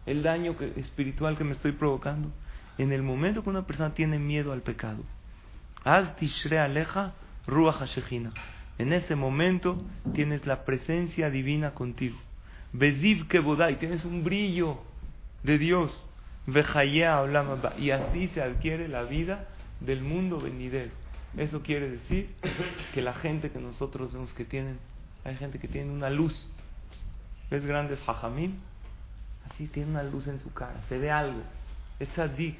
el 0.04 0.22
daño 0.22 0.54
espiritual 0.76 1.38
que 1.38 1.44
me 1.44 1.52
estoy 1.52 1.72
provocando. 1.72 2.30
En 2.76 2.92
el 2.92 3.02
momento 3.02 3.42
que 3.42 3.48
una 3.48 3.66
persona 3.66 3.94
tiene 3.94 4.18
miedo 4.18 4.52
al 4.52 4.60
pecado, 4.60 5.02
aleja 5.82 7.14
En 8.76 8.92
ese 8.92 9.16
momento 9.16 9.78
tienes 10.12 10.46
la 10.46 10.66
presencia 10.66 11.30
divina 11.30 11.72
contigo. 11.72 12.18
Beziv 12.74 13.26
y 13.32 13.74
tienes 13.76 14.04
un 14.04 14.22
brillo 14.22 14.78
de 15.42 15.58
Dios. 15.58 16.06
Y 16.46 17.90
así 17.90 18.28
se 18.28 18.42
adquiere 18.42 18.88
la 18.88 19.04
vida 19.04 19.48
del 19.80 20.02
mundo 20.02 20.38
venidero. 20.38 20.90
Eso 21.36 21.62
quiere 21.62 21.90
decir 21.90 22.28
que 22.92 23.00
la 23.00 23.14
gente 23.14 23.50
que 23.50 23.58
nosotros 23.58 24.12
vemos 24.12 24.32
que 24.34 24.44
tienen 24.44 24.78
hay 25.28 25.36
gente 25.36 25.58
que 25.58 25.68
tiene 25.68 25.90
una 25.92 26.10
luz. 26.10 26.50
¿Ves 27.50 27.64
grandes 27.64 27.98
hajamim? 28.06 28.54
Así 29.50 29.66
tiene 29.66 29.90
una 29.90 30.02
luz 30.02 30.26
en 30.26 30.40
su 30.40 30.52
cara. 30.52 30.80
Se 30.88 30.98
ve 30.98 31.10
algo. 31.10 31.40
Es 31.98 32.08
sadik. 32.10 32.58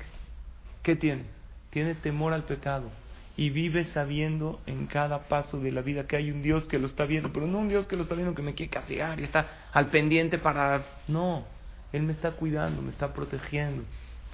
¿Qué 0.83 0.97
tiene? 0.97 1.25
Tiene 1.71 1.95
temor 1.95 2.33
al 2.33 2.45
pecado. 2.45 2.91
Y 3.37 3.51
vive 3.51 3.85
sabiendo 3.87 4.61
en 4.67 4.87
cada 4.87 5.29
paso 5.29 5.61
de 5.61 5.71
la 5.71 5.83
vida 5.83 6.07
que 6.07 6.17
hay 6.17 6.31
un 6.31 6.43
Dios 6.43 6.67
que 6.67 6.79
lo 6.79 6.87
está 6.87 7.05
viendo. 7.05 7.33
Pero 7.33 7.47
no 7.47 7.59
un 7.59 7.69
Dios 7.69 7.87
que 7.87 7.97
lo 7.97 8.03
está 8.03 8.15
viendo 8.15 8.35
que 8.35 8.43
me 8.43 8.55
quiere 8.55 8.71
castigar 8.71 9.21
y 9.21 9.25
está 9.25 9.47
al 9.73 9.91
pendiente 9.91 10.39
para... 10.39 10.85
No. 11.07 11.45
Él 11.93 12.03
me 12.03 12.13
está 12.13 12.33
cuidando, 12.33 12.83
me 12.83 12.91
está 12.91 13.13
protegiendo. 13.13 13.85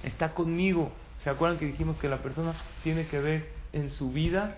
Está 0.03 0.33
conmigo. 0.33 0.91
¿Se 1.23 1.29
acuerdan 1.29 1.59
que 1.59 1.65
dijimos 1.65 1.97
que 1.97 2.09
la 2.09 2.21
persona 2.21 2.53
tiene 2.83 3.07
que 3.07 3.19
ver 3.19 3.49
en 3.73 3.91
su 3.91 4.11
vida 4.11 4.57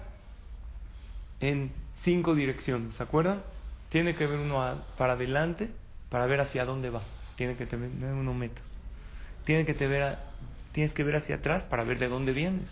en 1.39 1.71
cinco 2.03 2.35
direcciones? 2.35 2.93
¿Se 2.95 3.03
acuerdan? 3.03 3.41
Tiene 3.89 4.15
que 4.15 4.27
ver 4.27 4.39
uno 4.39 4.83
para 4.97 5.13
adelante 5.13 5.69
para 6.09 6.25
ver 6.25 6.41
hacia 6.41 6.65
dónde 6.65 6.89
va. 6.89 7.01
Tiene 7.35 7.55
que 7.55 7.65
tener 7.65 8.13
uno 8.13 8.33
metas. 8.33 8.63
Tiene 9.45 9.65
que 9.65 9.73
te 9.73 9.87
ver 9.87 10.17
tienes 10.73 10.93
que 10.93 11.03
ver 11.03 11.15
hacia 11.15 11.37
atrás 11.37 11.63
para 11.63 11.83
ver 11.83 11.97
de 11.97 12.07
dónde 12.07 12.33
vienes. 12.33 12.69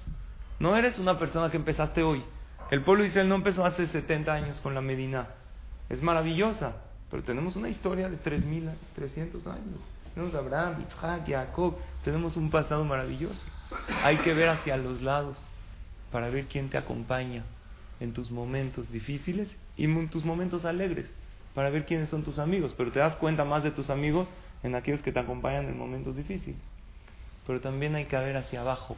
No 0.60 0.78
eres 0.78 1.00
una 1.00 1.18
persona 1.18 1.50
que 1.50 1.58
empezaste 1.58 2.04
hoy. 2.04 2.24
El 2.72 2.84
pueblo 2.84 3.04
de 3.04 3.10
Israel 3.10 3.30
no 3.30 3.36
empezó 3.36 3.66
hace 3.66 3.88
70 3.88 4.32
años 4.32 4.62
con 4.62 4.76
la 4.76 4.82
Medina. 4.82 5.28
Es 5.90 6.02
maravillosa, 6.02 6.78
pero 7.10 7.24
tenemos 7.24 7.56
una 7.56 7.70
historia 7.70 8.10
de 8.10 8.18
3.300 8.22 9.46
años. 9.48 9.80
Tenemos 10.14 10.36
Abraham, 10.36 10.86
Isaac, 10.88 11.24
Jacob. 11.28 11.76
Tenemos 12.04 12.38
un 12.38 12.50
pasado 12.50 12.86
maravilloso. 12.86 13.44
Hay 14.04 14.18
que 14.18 14.34
ver 14.34 14.50
hacia 14.50 14.78
los 14.78 15.02
lados 15.02 15.38
para 16.12 16.30
ver 16.30 16.46
quién 16.46 16.70
te 16.70 16.78
acompaña 16.78 17.44
en 18.00 18.14
tus 18.14 18.32
momentos 18.32 18.92
difíciles 18.92 19.50
y 19.78 19.88
tus 20.08 20.24
momentos 20.24 20.66
alegres 20.66 21.06
para 21.54 21.70
ver 21.70 21.86
quiénes 21.86 22.10
son 22.10 22.24
tus 22.24 22.38
amigos, 22.40 22.74
pero 22.78 22.92
te 22.92 23.00
das 23.00 23.16
cuenta 23.16 23.46
más 23.46 23.64
de 23.64 23.72
tus 23.72 23.90
amigos 23.90 24.28
en 24.64 24.76
aquellos 24.76 25.02
que 25.02 25.12
te 25.12 25.20
acompañan 25.20 25.66
en 25.66 25.78
momentos 25.78 26.16
difíciles. 26.16 26.60
Pero 27.48 27.62
también 27.62 27.96
hay 27.96 28.06
que 28.06 28.18
ver 28.18 28.36
hacia 28.36 28.62
abajo 28.62 28.98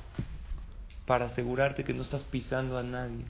para 1.06 1.28
asegurarte 1.28 1.84
que 1.84 1.94
no 1.94 2.02
estás 2.02 2.24
pisando 2.24 2.78
a 2.78 2.84
nadie 2.84 3.26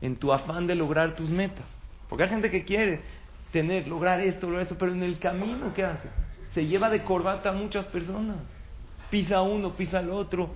en 0.00 0.16
tu 0.16 0.32
afán 0.32 0.66
de 0.66 0.74
lograr 0.74 1.16
tus 1.16 1.30
metas. 1.30 1.66
Porque 2.08 2.24
hay 2.24 2.30
gente 2.30 2.50
que 2.50 2.64
quiere 2.64 3.00
tener, 3.52 3.86
lograr 3.86 4.20
esto, 4.20 4.46
lograr 4.46 4.62
esto, 4.62 4.76
pero 4.78 4.92
en 4.92 5.02
el 5.02 5.18
camino, 5.18 5.72
¿qué 5.74 5.84
hace? 5.84 6.08
Se 6.54 6.66
lleva 6.66 6.90
de 6.90 7.02
corbata 7.02 7.50
a 7.50 7.52
muchas 7.52 7.86
personas. 7.86 8.36
Pisa 9.10 9.42
uno, 9.42 9.74
pisa 9.74 10.00
el 10.00 10.10
otro. 10.10 10.50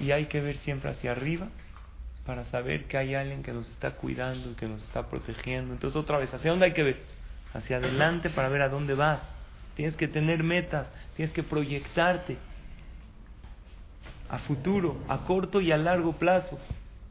Y 0.00 0.10
hay 0.12 0.26
que 0.26 0.40
ver 0.40 0.56
siempre 0.58 0.90
hacia 0.90 1.12
arriba 1.12 1.48
para 2.28 2.44
saber 2.44 2.84
que 2.84 2.98
hay 2.98 3.14
alguien 3.14 3.42
que 3.42 3.54
nos 3.54 3.66
está 3.70 3.92
cuidando 3.92 4.50
y 4.50 4.54
que 4.54 4.68
nos 4.68 4.82
está 4.82 5.08
protegiendo. 5.08 5.72
Entonces 5.72 5.96
otra 5.96 6.18
vez, 6.18 6.32
¿hacia 6.34 6.50
dónde 6.50 6.66
hay 6.66 6.74
que 6.74 6.82
ver? 6.82 6.98
Hacia 7.54 7.78
adelante 7.78 8.28
para 8.28 8.50
ver 8.50 8.60
a 8.60 8.68
dónde 8.68 8.92
vas. 8.92 9.22
Tienes 9.76 9.96
que 9.96 10.08
tener 10.08 10.42
metas, 10.44 10.90
tienes 11.16 11.32
que 11.32 11.42
proyectarte 11.42 12.36
a 14.28 14.40
futuro, 14.40 14.98
a 15.08 15.24
corto 15.24 15.62
y 15.62 15.72
a 15.72 15.78
largo 15.78 16.18
plazo. 16.18 16.58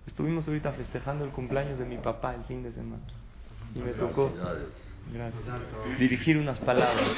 Estuvimos 0.06 0.48
ahorita 0.48 0.74
festejando 0.74 1.26
el 1.26 1.32
cumpleaños 1.32 1.80
de 1.80 1.86
mi 1.86 1.98
papá 1.98 2.36
el 2.36 2.44
fin 2.44 2.62
de 2.62 2.72
semana 2.74 3.02
y 3.74 3.80
me 3.80 3.94
tocó 3.94 4.32
dirigir 5.98 6.38
unas 6.38 6.60
palabras. 6.60 7.18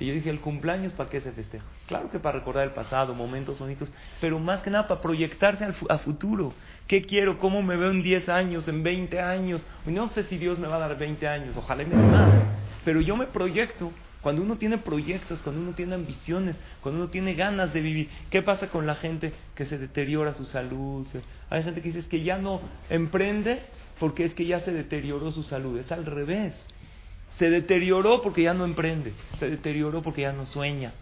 Y 0.00 0.06
yo 0.06 0.14
dije, 0.14 0.30
el 0.30 0.40
cumpleaños, 0.40 0.92
¿para 0.92 1.10
qué 1.10 1.20
se 1.20 1.32
festeja? 1.32 1.64
Claro 1.86 2.10
que 2.10 2.20
para 2.20 2.38
recordar 2.38 2.64
el 2.64 2.72
pasado, 2.72 3.14
momentos 3.14 3.58
bonitos, 3.58 3.90
pero 4.20 4.38
más 4.38 4.62
que 4.62 4.70
nada 4.70 4.86
para 4.86 5.00
proyectarse 5.00 5.64
al 5.64 5.74
a 5.88 5.98
futuro. 5.98 6.52
¿Qué 6.88 7.02
quiero? 7.02 7.38
¿Cómo 7.38 7.62
me 7.62 7.76
veo 7.76 7.90
en 7.90 8.02
10 8.02 8.30
años, 8.30 8.66
en 8.66 8.82
20 8.82 9.20
años? 9.20 9.60
No 9.84 10.08
sé 10.08 10.24
si 10.24 10.38
Dios 10.38 10.58
me 10.58 10.66
va 10.68 10.76
a 10.76 10.88
dar 10.88 10.98
20 10.98 11.28
años, 11.28 11.54
ojalá 11.54 11.84
me 11.84 11.94
dé 11.94 12.02
más. 12.02 12.32
Pero 12.84 13.02
yo 13.02 13.14
me 13.14 13.26
proyecto. 13.26 13.92
Cuando 14.22 14.42
uno 14.42 14.56
tiene 14.56 14.78
proyectos, 14.78 15.40
cuando 15.42 15.60
uno 15.60 15.72
tiene 15.72 15.94
ambiciones, 15.94 16.56
cuando 16.80 17.02
uno 17.02 17.10
tiene 17.10 17.34
ganas 17.34 17.72
de 17.72 17.82
vivir, 17.82 18.08
¿qué 18.30 18.42
pasa 18.42 18.68
con 18.68 18.86
la 18.86 18.96
gente 18.96 19.32
que 19.54 19.66
se 19.66 19.78
deteriora 19.78 20.34
su 20.34 20.44
salud? 20.44 21.06
Hay 21.50 21.62
gente 21.62 21.82
que 21.82 21.92
dice 21.92 22.08
que 22.08 22.22
ya 22.22 22.38
no 22.38 22.60
emprende 22.90 23.60
porque 24.00 24.24
es 24.24 24.34
que 24.34 24.46
ya 24.46 24.60
se 24.60 24.72
deterioró 24.72 25.30
su 25.30 25.42
salud. 25.42 25.78
Es 25.78 25.92
al 25.92 26.06
revés. 26.06 26.54
Se 27.36 27.50
deterioró 27.50 28.22
porque 28.22 28.42
ya 28.42 28.54
no 28.54 28.64
emprende. 28.64 29.12
Se 29.38 29.48
deterioró 29.48 30.02
porque 30.02 30.22
ya 30.22 30.32
no 30.32 30.46
sueña. 30.46 30.94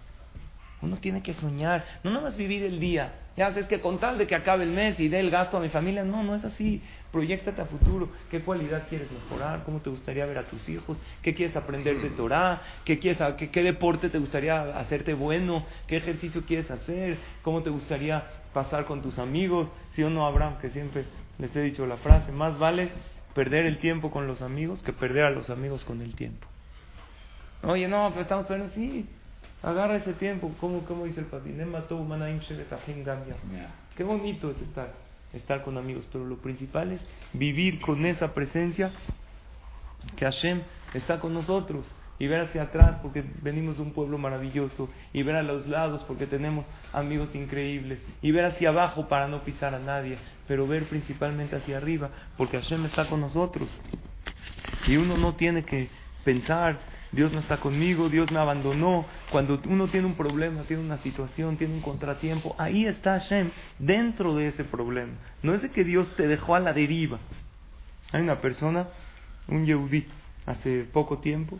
Uno 0.82 0.98
tiene 0.98 1.22
que 1.22 1.34
soñar, 1.34 1.84
no 2.02 2.10
nada 2.10 2.24
más 2.24 2.36
vivir 2.36 2.64
el 2.64 2.80
día. 2.80 3.12
Ya 3.36 3.50
sabes 3.50 3.66
que 3.66 3.80
con 3.82 3.98
tal 3.98 4.16
de 4.16 4.26
que 4.26 4.34
acabe 4.34 4.64
el 4.64 4.70
mes 4.70 4.98
y 4.98 5.08
dé 5.08 5.20
el 5.20 5.30
gasto 5.30 5.58
a 5.58 5.60
mi 5.60 5.68
familia, 5.68 6.04
no, 6.04 6.22
no 6.22 6.34
es 6.34 6.44
así. 6.44 6.82
Proyectate 7.12 7.60
a 7.60 7.66
futuro. 7.66 8.08
¿Qué 8.30 8.40
cualidad 8.40 8.88
quieres 8.88 9.08
mejorar? 9.12 9.62
¿Cómo 9.64 9.80
te 9.80 9.90
gustaría 9.90 10.24
ver 10.24 10.38
a 10.38 10.44
tus 10.44 10.66
hijos? 10.68 10.98
¿Qué 11.20 11.34
quieres 11.34 11.54
aprender 11.54 12.00
de 12.00 12.10
Torah? 12.10 12.62
¿Qué, 12.84 12.98
quieres, 12.98 13.22
qué, 13.36 13.50
qué 13.50 13.62
deporte 13.62 14.08
te 14.08 14.18
gustaría 14.18 14.78
hacerte 14.78 15.12
bueno? 15.12 15.66
¿Qué 15.86 15.98
ejercicio 15.98 16.44
quieres 16.46 16.70
hacer? 16.70 17.18
¿Cómo 17.42 17.62
te 17.62 17.68
gustaría 17.68 18.24
pasar 18.54 18.86
con 18.86 19.02
tus 19.02 19.18
amigos? 19.18 19.68
Si 19.92 20.02
o 20.02 20.08
no, 20.08 20.26
Abraham, 20.26 20.56
que 20.60 20.70
siempre 20.70 21.04
les 21.38 21.54
he 21.54 21.60
dicho 21.60 21.86
la 21.86 21.98
frase, 21.98 22.32
más 22.32 22.58
vale 22.58 22.88
perder 23.34 23.66
el 23.66 23.76
tiempo 23.78 24.10
con 24.10 24.26
los 24.26 24.40
amigos 24.40 24.82
que 24.82 24.94
perder 24.94 25.24
a 25.24 25.30
los 25.30 25.50
amigos 25.50 25.84
con 25.84 26.00
el 26.00 26.14
tiempo. 26.14 26.46
Oye, 27.62 27.86
no, 27.86 28.08
pero 28.10 28.22
estamos 28.22 28.46
perdiendo, 28.46 28.74
sí, 28.74 29.06
agarra 29.66 29.96
ese 29.96 30.12
tiempo, 30.14 30.52
como, 30.60 30.84
como 30.84 31.04
dice 31.06 31.20
el 31.20 31.26
papi, 31.26 31.52
qué 33.96 34.04
bonito 34.04 34.50
es 34.52 34.60
estar, 34.62 34.94
estar 35.32 35.64
con 35.64 35.76
amigos, 35.76 36.08
pero 36.12 36.24
lo 36.24 36.36
principal 36.36 36.92
es 36.92 37.00
vivir 37.32 37.80
con 37.80 38.06
esa 38.06 38.32
presencia 38.32 38.92
que 40.14 40.24
Hashem 40.24 40.62
está 40.94 41.18
con 41.18 41.34
nosotros. 41.34 41.84
Y 42.18 42.28
ver 42.28 42.40
hacia 42.40 42.62
atrás 42.62 42.98
porque 43.02 43.22
venimos 43.42 43.76
de 43.76 43.82
un 43.82 43.92
pueblo 43.92 44.16
maravilloso. 44.16 44.88
Y 45.12 45.22
ver 45.22 45.36
a 45.36 45.42
los 45.42 45.66
lados 45.66 46.02
porque 46.04 46.26
tenemos 46.26 46.64
amigos 46.94 47.34
increíbles. 47.34 47.98
Y 48.22 48.30
ver 48.30 48.46
hacia 48.46 48.70
abajo 48.70 49.06
para 49.06 49.28
no 49.28 49.42
pisar 49.42 49.74
a 49.74 49.78
nadie. 49.78 50.16
Pero 50.48 50.66
ver 50.66 50.84
principalmente 50.84 51.56
hacia 51.56 51.76
arriba 51.76 52.08
porque 52.38 52.58
Hashem 52.58 52.86
está 52.86 53.06
con 53.10 53.20
nosotros. 53.20 53.68
Y 54.86 54.96
uno 54.96 55.18
no 55.18 55.34
tiene 55.34 55.66
que 55.66 55.90
pensar 56.24 56.78
Dios 57.12 57.32
no 57.32 57.40
está 57.40 57.58
conmigo, 57.58 58.08
Dios 58.08 58.30
me 58.30 58.38
abandonó. 58.38 59.06
Cuando 59.30 59.60
uno 59.68 59.88
tiene 59.88 60.06
un 60.06 60.14
problema, 60.14 60.62
tiene 60.62 60.82
una 60.82 60.98
situación, 60.98 61.56
tiene 61.56 61.74
un 61.74 61.80
contratiempo, 61.80 62.54
ahí 62.58 62.86
está 62.86 63.12
Hashem 63.12 63.50
dentro 63.78 64.34
de 64.34 64.48
ese 64.48 64.64
problema. 64.64 65.12
No 65.42 65.54
es 65.54 65.62
de 65.62 65.70
que 65.70 65.84
Dios 65.84 66.14
te 66.16 66.26
dejó 66.26 66.54
a 66.54 66.60
la 66.60 66.72
deriva. 66.72 67.18
Hay 68.12 68.22
una 68.22 68.40
persona, 68.40 68.88
un 69.48 69.66
yehudí, 69.66 70.06
hace 70.46 70.84
poco 70.84 71.18
tiempo, 71.18 71.58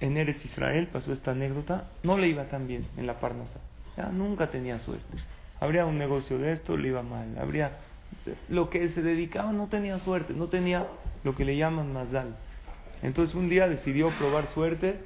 en 0.00 0.16
Eretz 0.16 0.44
Israel 0.44 0.88
pasó 0.92 1.12
esta 1.12 1.30
anécdota, 1.30 1.90
no 2.02 2.18
le 2.18 2.28
iba 2.28 2.44
tan 2.44 2.66
bien 2.66 2.86
en 2.96 3.06
la 3.06 3.20
Parnasa, 3.20 3.60
ya 3.96 4.06
nunca 4.06 4.50
tenía 4.50 4.78
suerte. 4.80 5.18
Habría 5.60 5.86
un 5.86 5.96
negocio 5.96 6.38
de 6.38 6.52
esto, 6.52 6.76
le 6.76 6.88
iba 6.88 7.02
mal, 7.02 7.38
habría 7.38 7.78
lo 8.48 8.70
que 8.70 8.88
se 8.90 9.02
dedicaba 9.02 9.52
no 9.52 9.68
tenía 9.68 9.98
suerte, 10.00 10.34
no 10.34 10.48
tenía 10.48 10.86
lo 11.24 11.34
que 11.34 11.44
le 11.44 11.56
llaman 11.56 11.92
mazal. 11.92 12.36
Entonces 13.02 13.34
un 13.34 13.48
día 13.48 13.68
decidió 13.68 14.10
probar 14.10 14.50
suerte 14.52 15.00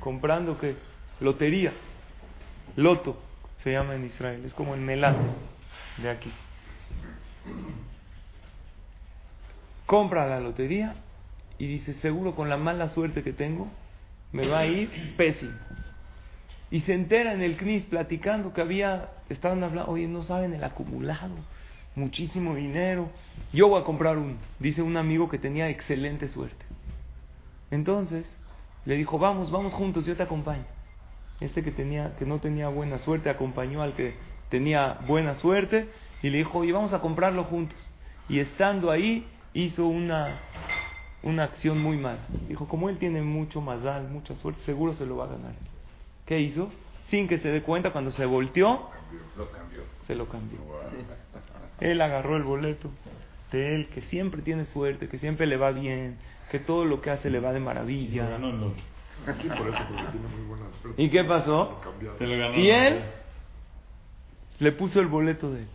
comprando 0.00 0.58
que 0.58 0.76
lotería, 1.20 1.72
loto 2.76 3.18
se 3.62 3.72
llama 3.72 3.94
en 3.94 4.04
Israel, 4.04 4.42
es 4.44 4.52
como 4.52 4.74
el 4.74 4.80
melate 4.80 5.24
de 6.02 6.10
aquí. 6.10 6.30
Compra 9.86 10.26
la 10.26 10.40
lotería 10.40 10.96
y 11.58 11.66
dice, 11.66 11.94
seguro 11.94 12.34
con 12.34 12.48
la 12.48 12.56
mala 12.56 12.90
suerte 12.90 13.22
que 13.22 13.32
tengo, 13.32 13.68
me 14.32 14.46
va 14.46 14.60
a 14.60 14.66
ir 14.66 15.14
pésimo. 15.16 15.52
Y 16.70 16.80
se 16.80 16.92
entera 16.92 17.32
en 17.32 17.40
el 17.40 17.56
CNIS 17.56 17.84
platicando 17.84 18.52
que 18.52 18.60
había, 18.60 19.10
estaban 19.28 19.62
hablando, 19.62 19.90
oye, 19.90 20.08
no 20.08 20.24
saben 20.24 20.52
el 20.52 20.64
acumulado, 20.64 21.34
muchísimo 21.94 22.54
dinero. 22.54 23.08
Yo 23.52 23.68
voy 23.68 23.80
a 23.80 23.84
comprar 23.84 24.18
uno, 24.18 24.36
dice 24.58 24.82
un 24.82 24.96
amigo 24.96 25.28
que 25.28 25.38
tenía 25.38 25.68
excelente 25.68 26.28
suerte. 26.28 26.63
Entonces 27.74 28.24
le 28.84 28.96
dijo, 28.96 29.18
vamos, 29.18 29.50
vamos 29.50 29.72
juntos, 29.72 30.06
yo 30.06 30.16
te 30.16 30.22
acompaño. 30.22 30.64
Este 31.40 31.64
que, 31.64 31.72
tenía, 31.72 32.14
que 32.16 32.24
no 32.24 32.38
tenía 32.38 32.68
buena 32.68 33.00
suerte 33.00 33.28
acompañó 33.28 33.82
al 33.82 33.94
que 33.94 34.14
tenía 34.48 35.00
buena 35.08 35.34
suerte 35.36 35.88
y 36.22 36.30
le 36.30 36.38
dijo, 36.38 36.58
oye, 36.58 36.72
vamos 36.72 36.92
a 36.92 37.00
comprarlo 37.00 37.42
juntos. 37.44 37.78
Y 38.28 38.38
estando 38.38 38.90
ahí 38.90 39.26
hizo 39.52 39.86
una 39.86 40.40
una 41.24 41.44
acción 41.44 41.78
muy 41.78 41.96
mala. 41.96 42.20
Dijo, 42.48 42.68
como 42.68 42.90
él 42.90 42.98
tiene 42.98 43.22
mucho 43.22 43.60
mazal, 43.60 44.08
mucha 44.08 44.36
suerte, 44.36 44.60
seguro 44.62 44.92
se 44.92 45.06
lo 45.06 45.16
va 45.16 45.24
a 45.24 45.28
ganar. 45.28 45.54
¿Qué 46.26 46.38
hizo? 46.38 46.70
Sin 47.08 47.28
que 47.28 47.38
se 47.38 47.48
dé 47.48 47.62
cuenta, 47.62 47.92
cuando 47.92 48.12
se 48.12 48.26
volteó, 48.26 48.90
se 50.06 50.14
lo 50.14 50.28
cambió. 50.28 50.58
Él 51.80 52.00
agarró 52.00 52.36
el 52.36 52.44
boleto 52.44 52.90
de 53.50 53.74
él, 53.74 53.88
que 53.88 54.02
siempre 54.02 54.42
tiene 54.42 54.64
suerte, 54.64 55.08
que 55.08 55.18
siempre 55.18 55.46
le 55.46 55.56
va 55.56 55.70
bien, 55.70 56.16
que 56.54 56.60
todo 56.60 56.84
lo 56.84 57.00
que 57.00 57.10
hace 57.10 57.30
le 57.30 57.40
va 57.40 57.52
de 57.52 57.58
maravilla. 57.58 58.38
¿Y 60.96 61.10
qué 61.10 61.24
pasó? 61.24 61.80
Y 62.54 62.70
él 62.70 63.00
le 64.60 64.70
puso 64.70 65.00
el 65.00 65.08
boleto 65.08 65.50
de 65.50 65.62
él. 65.62 65.66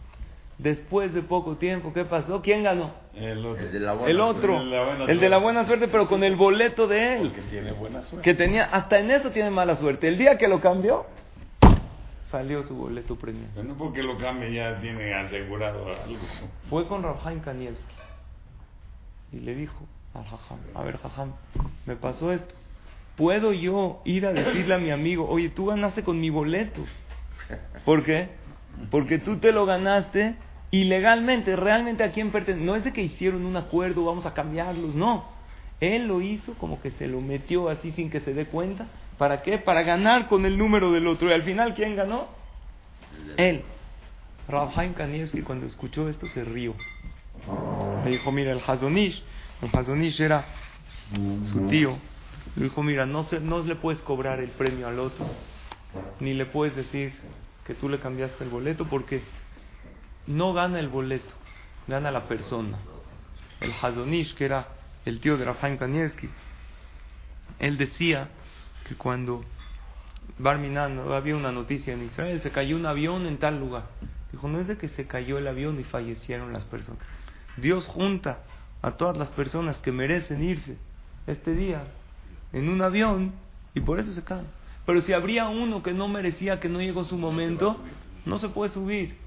Después 0.58 1.14
de 1.14 1.22
poco 1.22 1.58
tiempo, 1.58 1.92
¿qué 1.92 2.06
pasó? 2.06 2.42
¿Quién 2.42 2.64
ganó? 2.64 2.94
El 3.14 3.46
otro. 3.46 3.66
El, 3.66 3.72
de 3.74 3.80
la 3.82 3.92
buena 3.92 4.10
el 4.10 4.22
otro. 4.22 4.62
El 5.10 5.20
de 5.20 5.28
la 5.30 5.38
buena 5.38 5.66
suerte, 5.66 5.90
pero 5.90 6.08
con 6.08 6.24
el 6.24 6.38
boleto 6.38 6.88
de 6.88 7.18
él. 7.18 7.28
Porque 7.28 7.42
tiene 7.50 7.74
buena 7.74 8.02
suerte. 8.04 8.24
Que 8.24 8.34
tenía, 8.34 8.64
hasta 8.64 9.00
en 9.00 9.12
eso 9.12 9.32
tiene 9.32 9.50
mala 9.50 9.76
suerte. 9.76 10.08
El 10.08 10.18
día 10.18 10.38
que 10.38 10.48
lo 10.48 10.62
cambió, 10.62 11.08
salió 12.32 12.64
su 12.64 12.74
boleto 12.74 13.18
premiado. 13.18 13.52
Pero 13.54 13.68
no 13.68 13.76
porque 13.76 14.02
lo 14.02 14.18
cambie 14.18 14.54
ya 14.54 14.80
tiene 14.80 15.14
asegurado 15.14 15.88
algo. 15.88 16.22
Fue 16.70 16.88
con 16.88 17.04
Rafael 17.04 17.42
Kanievski 17.42 17.96
y 19.34 19.42
le 19.42 19.56
dijo 19.56 19.86
al 20.14 20.26
Jajam, 20.26 20.60
a 20.74 20.84
ver 20.84 20.98
Jajam, 20.98 21.34
me 21.86 21.96
pasó 21.96 22.32
esto. 22.32 22.56
¿Puedo 23.16 23.52
yo 23.52 24.02
ir 24.06 24.26
a 24.26 24.34
decirle 24.34 24.76
a 24.76 24.78
mi 24.78 24.92
amigo, 24.92 25.28
oye, 25.30 25.50
tú 25.50 25.66
ganaste 25.66 26.04
con 26.04 26.20
mi 26.20 26.30
boleto? 26.30 26.82
¿Por 27.86 28.04
qué? 28.04 28.30
Porque 28.92 29.20
tú 29.20 29.38
te 29.38 29.52
lo 29.52 29.66
ganaste 29.66 30.36
ilegalmente, 30.72 31.56
realmente 31.56 32.04
a 32.04 32.12
quién 32.12 32.32
pertenece. 32.32 32.64
No 32.64 32.76
es 32.76 32.84
de 32.84 32.94
que 32.94 33.02
hicieron 33.02 33.46
un 33.46 33.58
acuerdo, 33.58 34.06
vamos 34.06 34.26
a 34.26 34.34
cambiarlos, 34.34 34.96
no. 34.96 35.26
Él 35.82 36.08
lo 36.08 36.22
hizo 36.22 36.54
como 36.56 36.82
que 36.82 36.92
se 36.92 37.08
lo 37.08 37.22
metió 37.22 37.70
así 37.70 37.92
sin 37.92 38.10
que 38.10 38.20
se 38.22 38.34
dé 38.34 38.46
cuenta. 38.46 38.88
¿Para 39.18 39.42
qué? 39.42 39.58
Para 39.58 39.84
ganar 39.84 40.28
con 40.28 40.46
el 40.46 40.58
número 40.58 40.92
del 40.92 41.08
otro. 41.08 41.30
Y 41.30 41.34
al 41.34 41.44
final, 41.44 41.74
¿quién 41.74 41.96
ganó? 41.96 42.28
Él. 43.38 43.64
Rabhaim 44.48 44.94
Kanievski 44.94 45.42
cuando 45.42 45.66
escuchó 45.66 46.10
esto 46.10 46.28
se 46.28 46.44
rió. 46.44 46.74
Le 48.04 48.12
dijo, 48.12 48.32
mira, 48.32 48.52
el 48.52 48.62
Hazonish, 48.66 49.24
el 49.62 49.70
Hazonish 49.74 50.22
era 50.22 50.46
su 51.46 51.68
tío. 51.70 51.98
Le 52.56 52.66
dijo, 52.66 52.82
mira, 52.84 53.06
no, 53.06 53.24
se, 53.24 53.40
no 53.40 53.62
le 53.62 53.76
puedes 53.76 54.02
cobrar 54.02 54.40
el 54.40 54.50
premio 54.50 54.88
al 54.88 55.00
otro, 55.00 55.26
ni 56.20 56.34
le 56.34 56.46
puedes 56.46 56.76
decir 56.76 57.14
que 57.66 57.74
tú 57.76 57.90
le 57.90 58.00
cambiaste 58.00 58.44
el 58.44 58.50
boleto 58.50 58.88
porque 58.88 59.22
no 60.28 60.54
gana 60.54 60.80
el 60.80 60.88
boleto, 60.88 61.34
gana 61.88 62.12
la 62.12 62.28
persona. 62.28 62.78
El 63.60 63.74
Hazonish, 63.74 64.36
que 64.36 64.46
era 64.46 64.68
el 65.06 65.20
tío 65.20 65.38
de 65.38 65.46
Rafael 65.46 65.78
Kanievski, 65.78 66.30
él 67.60 67.78
decía 67.78 68.30
que 68.88 68.96
cuando 68.96 69.44
Barminan 70.38 71.00
había 71.12 71.36
una 71.36 71.52
noticia 71.52 71.94
en 71.94 72.04
Israel, 72.06 72.42
se 72.42 72.52
cayó 72.52 72.76
un 72.76 72.86
avión 72.86 73.26
en 73.26 73.38
tal 73.38 73.60
lugar. 73.60 73.86
Dijo, 74.32 74.48
no 74.48 74.60
es 74.60 74.68
de 74.68 74.78
que 74.78 74.90
se 74.90 75.08
cayó 75.08 75.38
el 75.38 75.48
avión 75.48 75.80
y 75.80 75.84
fallecieron 75.84 76.54
las 76.54 76.64
personas. 76.66 77.02
Dios 77.58 77.86
junta 77.86 78.44
a 78.82 78.92
todas 78.92 79.18
las 79.18 79.30
personas 79.30 79.78
que 79.78 79.92
merecen 79.92 80.44
irse 80.44 80.78
este 81.28 81.54
día 81.54 81.84
en 82.54 82.70
un 82.70 82.82
avión 82.82 83.34
y 83.74 83.82
por 83.82 84.00
eso 84.00 84.14
se 84.14 84.24
caen. 84.24 84.48
Pero 84.86 85.02
si 85.02 85.14
habría 85.14 85.50
uno 85.50 85.84
que 85.84 85.94
no 85.94 86.08
merecía, 86.08 86.60
que 86.60 86.70
no 86.70 86.82
llegó 86.82 87.06
su 87.06 87.18
momento, 87.18 87.78
no 88.26 88.40
se 88.40 88.50
puede 88.50 88.72
subir. 88.72 89.18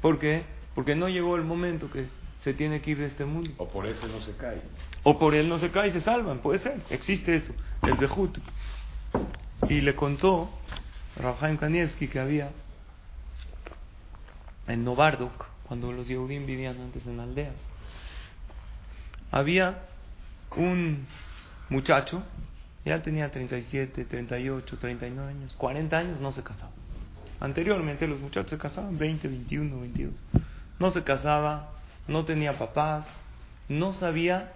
¿Por 0.00 0.18
qué? 0.18 0.44
Porque 0.74 0.94
no 0.94 1.08
llegó 1.08 1.36
el 1.36 1.44
momento 1.44 1.90
que 1.90 2.06
se 2.42 2.52
tiene 2.52 2.80
que 2.80 2.92
ir 2.92 2.98
de 2.98 3.06
este 3.06 3.24
mundo. 3.24 3.50
O 3.58 3.68
por 3.68 3.86
eso 3.86 4.06
no 4.08 4.20
se 4.22 4.32
cae. 4.36 4.60
O 5.02 5.18
por 5.18 5.34
él 5.34 5.48
no 5.48 5.58
se 5.58 5.70
cae 5.70 5.88
y 5.88 5.92
se 5.92 6.00
salvan, 6.00 6.38
puede 6.38 6.58
ser. 6.58 6.80
Existe 6.90 7.36
eso, 7.36 7.52
el 7.82 7.96
de 7.96 8.06
Jut. 8.08 8.38
Y 9.68 9.80
le 9.80 9.94
contó 9.94 10.50
Rafael 11.16 11.58
Kanievski 11.58 12.08
que 12.08 12.18
había 12.18 12.50
en 14.66 14.84
Novardok, 14.84 15.46
cuando 15.68 15.92
los 15.92 16.08
Yehudim 16.08 16.46
vivían 16.46 16.80
antes 16.80 17.06
en 17.06 17.20
aldeas, 17.20 17.54
había 19.34 19.78
un 20.56 21.08
muchacho 21.68 22.22
Ya 22.84 23.02
tenía 23.02 23.32
37, 23.32 24.04
38, 24.04 24.78
39 24.78 25.30
años, 25.30 25.54
40 25.56 25.98
años, 25.98 26.20
no 26.20 26.32
se 26.32 26.42
casaba. 26.42 26.70
Anteriormente 27.40 28.06
los 28.06 28.20
muchachos 28.20 28.50
se 28.50 28.58
casaban 28.58 28.98
20, 28.98 29.26
21, 29.26 29.80
22. 29.80 30.14
No 30.78 30.90
se 30.90 31.02
casaba, 31.02 31.70
no 32.06 32.24
tenía 32.26 32.58
papás, 32.58 33.06
no 33.68 33.94
sabía 33.94 34.52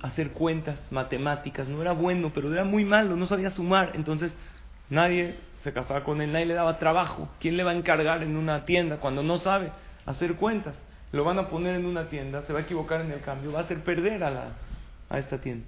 hacer 0.00 0.30
cuentas 0.30 0.78
matemáticas, 0.90 1.68
no 1.68 1.82
era 1.82 1.92
bueno, 1.92 2.30
pero 2.32 2.52
era 2.52 2.64
muy 2.64 2.84
malo, 2.84 3.16
no 3.16 3.26
sabía 3.26 3.50
sumar. 3.50 3.92
Entonces 3.94 4.32
nadie 4.88 5.36
se 5.64 5.72
casaba 5.72 6.04
con 6.04 6.22
él, 6.22 6.32
nadie 6.32 6.46
le 6.46 6.54
daba 6.54 6.78
trabajo. 6.78 7.28
¿Quién 7.40 7.56
le 7.56 7.64
va 7.64 7.72
a 7.72 7.74
encargar 7.74 8.22
en 8.22 8.36
una 8.36 8.64
tienda 8.64 8.98
cuando 8.98 9.24
no 9.24 9.38
sabe 9.38 9.72
hacer 10.06 10.36
cuentas? 10.36 10.74
Lo 11.12 11.24
van 11.24 11.38
a 11.38 11.48
poner 11.48 11.74
en 11.76 11.86
una 11.86 12.08
tienda, 12.08 12.42
se 12.42 12.52
va 12.52 12.60
a 12.60 12.62
equivocar 12.62 13.00
en 13.00 13.10
el 13.12 13.20
cambio, 13.20 13.52
va 13.52 13.60
a 13.60 13.62
hacer 13.62 13.82
perder 13.82 14.22
a, 14.24 14.30
la, 14.30 14.52
a 15.08 15.18
esta 15.18 15.38
tienda. 15.40 15.66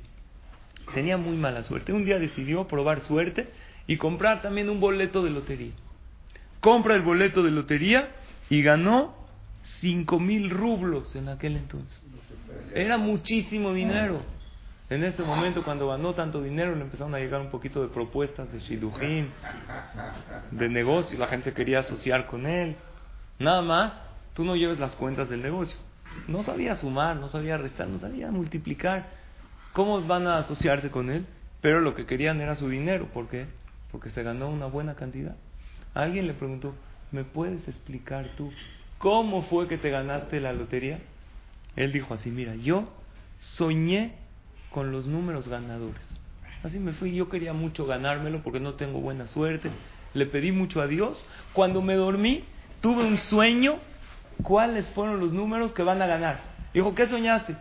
Tenía 0.95 1.17
muy 1.17 1.37
mala 1.37 1.63
suerte. 1.63 1.93
Un 1.93 2.05
día 2.05 2.19
decidió 2.19 2.67
probar 2.67 3.01
suerte 3.01 3.49
y 3.87 3.97
comprar 3.97 4.43
también 4.43 4.69
un 4.69 4.81
boleto 4.81 5.23
de 5.23 5.31
lotería. 5.31 5.73
Compra 6.61 6.95
el 6.95 7.03
boleto 7.03 7.43
de 7.43 7.51
lotería 7.51 8.11
y 8.51 8.63
ganó 8.63 9.15
cinco 9.81 10.19
mil 10.19 10.51
rublos 10.51 11.15
en 11.17 11.29
aquel 11.29 11.57
entonces. 11.57 12.01
Era 12.75 12.99
muchísimo 12.99 13.73
dinero. 13.73 14.21
En 14.91 15.05
ese 15.05 15.23
momento, 15.23 15.63
cuando 15.63 15.89
ganó 15.89 16.15
tanto 16.15 16.43
dinero, 16.43 16.75
le 16.75 16.83
empezaron 16.83 17.15
a 17.15 17.19
llegar 17.19 17.41
un 17.41 17.51
poquito 17.51 17.81
de 17.81 17.89
propuestas 17.89 18.53
de 18.53 18.59
shidujin, 18.59 19.31
de 20.51 20.69
negocio. 20.69 21.17
La 21.17 21.29
gente 21.29 21.53
quería 21.53 21.81
asociar 21.81 22.27
con 22.27 22.45
él. 22.45 22.75
Nada 23.39 23.63
más, 23.63 23.93
tú 24.35 24.45
no 24.45 24.57
lleves 24.57 24.79
las 24.79 24.93
cuentas 24.97 25.29
del 25.29 25.43
negocio. 25.43 25.77
No 26.27 26.43
sabía 26.43 26.77
sumar, 26.77 27.17
no 27.17 27.29
sabía 27.29 27.57
restar, 27.57 27.89
no 27.89 27.99
sabía 27.99 28.31
multiplicar. 28.31 29.09
¿Cómo 29.73 30.01
van 30.03 30.27
a 30.27 30.39
asociarse 30.39 30.91
con 30.91 31.11
él? 31.11 31.27
Pero 31.61 31.81
lo 31.81 31.95
que 31.95 32.07
querían 32.07 32.41
era 32.41 32.57
su 32.57 32.69
dinero. 32.69 33.07
¿Por 33.13 33.29
qué? 33.29 33.47
Porque 33.93 34.11
se 34.11 34.23
ganó 34.23 34.49
una 34.49 34.67
buena 34.67 34.95
cantidad. 34.95 35.37
Alguien 35.95 36.27
le 36.27 36.35
preguntó, 36.35 36.75
¿me 37.13 37.25
puedes 37.25 37.67
explicar 37.69 38.31
tú 38.37 38.53
cómo 38.99 39.43
fue 39.45 39.69
que 39.69 39.79
te 39.79 39.91
ganaste 39.91 40.41
la 40.41 40.53
lotería? 40.53 41.01
Él 41.77 41.93
dijo 41.93 42.15
así, 42.15 42.31
mira, 42.31 42.55
yo 42.57 42.89
soñé 43.41 44.15
con 44.71 44.93
los 44.93 45.07
números 45.07 45.49
ganadores. 45.49 46.03
Así 46.63 46.79
me 46.79 46.93
fui, 46.93 47.15
yo 47.15 47.29
quería 47.29 47.53
mucho 47.53 47.87
ganármelo 47.87 48.43
porque 48.43 48.61
no 48.61 48.75
tengo 48.75 49.01
buena 49.01 49.27
suerte. 49.29 49.71
Le 50.13 50.27
pedí 50.27 50.53
mucho 50.53 50.81
a 50.81 50.87
Dios. 50.87 51.27
Cuando 51.53 51.81
me 51.83 51.95
dormí, 51.95 52.45
tuve 52.81 53.05
un 53.05 53.19
sueño. 53.19 53.79
¿Cuáles 54.43 54.87
fueron 54.91 55.21
los 55.21 55.33
números 55.33 55.73
que 55.73 55.83
van 55.83 56.03
a 56.03 56.07
ganar? 56.07 56.41
Dijo, 56.73 56.95
¿qué 56.95 57.09
soñaste? 57.09 57.57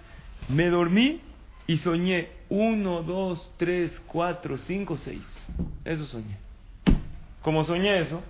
Me 0.48 0.70
dormí 0.70 1.22
y 1.68 1.78
soñé 1.78 2.30
1, 2.50 3.04
2, 3.04 3.54
3, 3.58 4.02
4, 4.08 4.58
5, 4.58 4.98
6. 4.98 5.22
Eso 5.86 6.06
soñé. 6.06 6.38
Como 7.42 7.64
soñé 7.64 8.00
eso, 8.00 8.22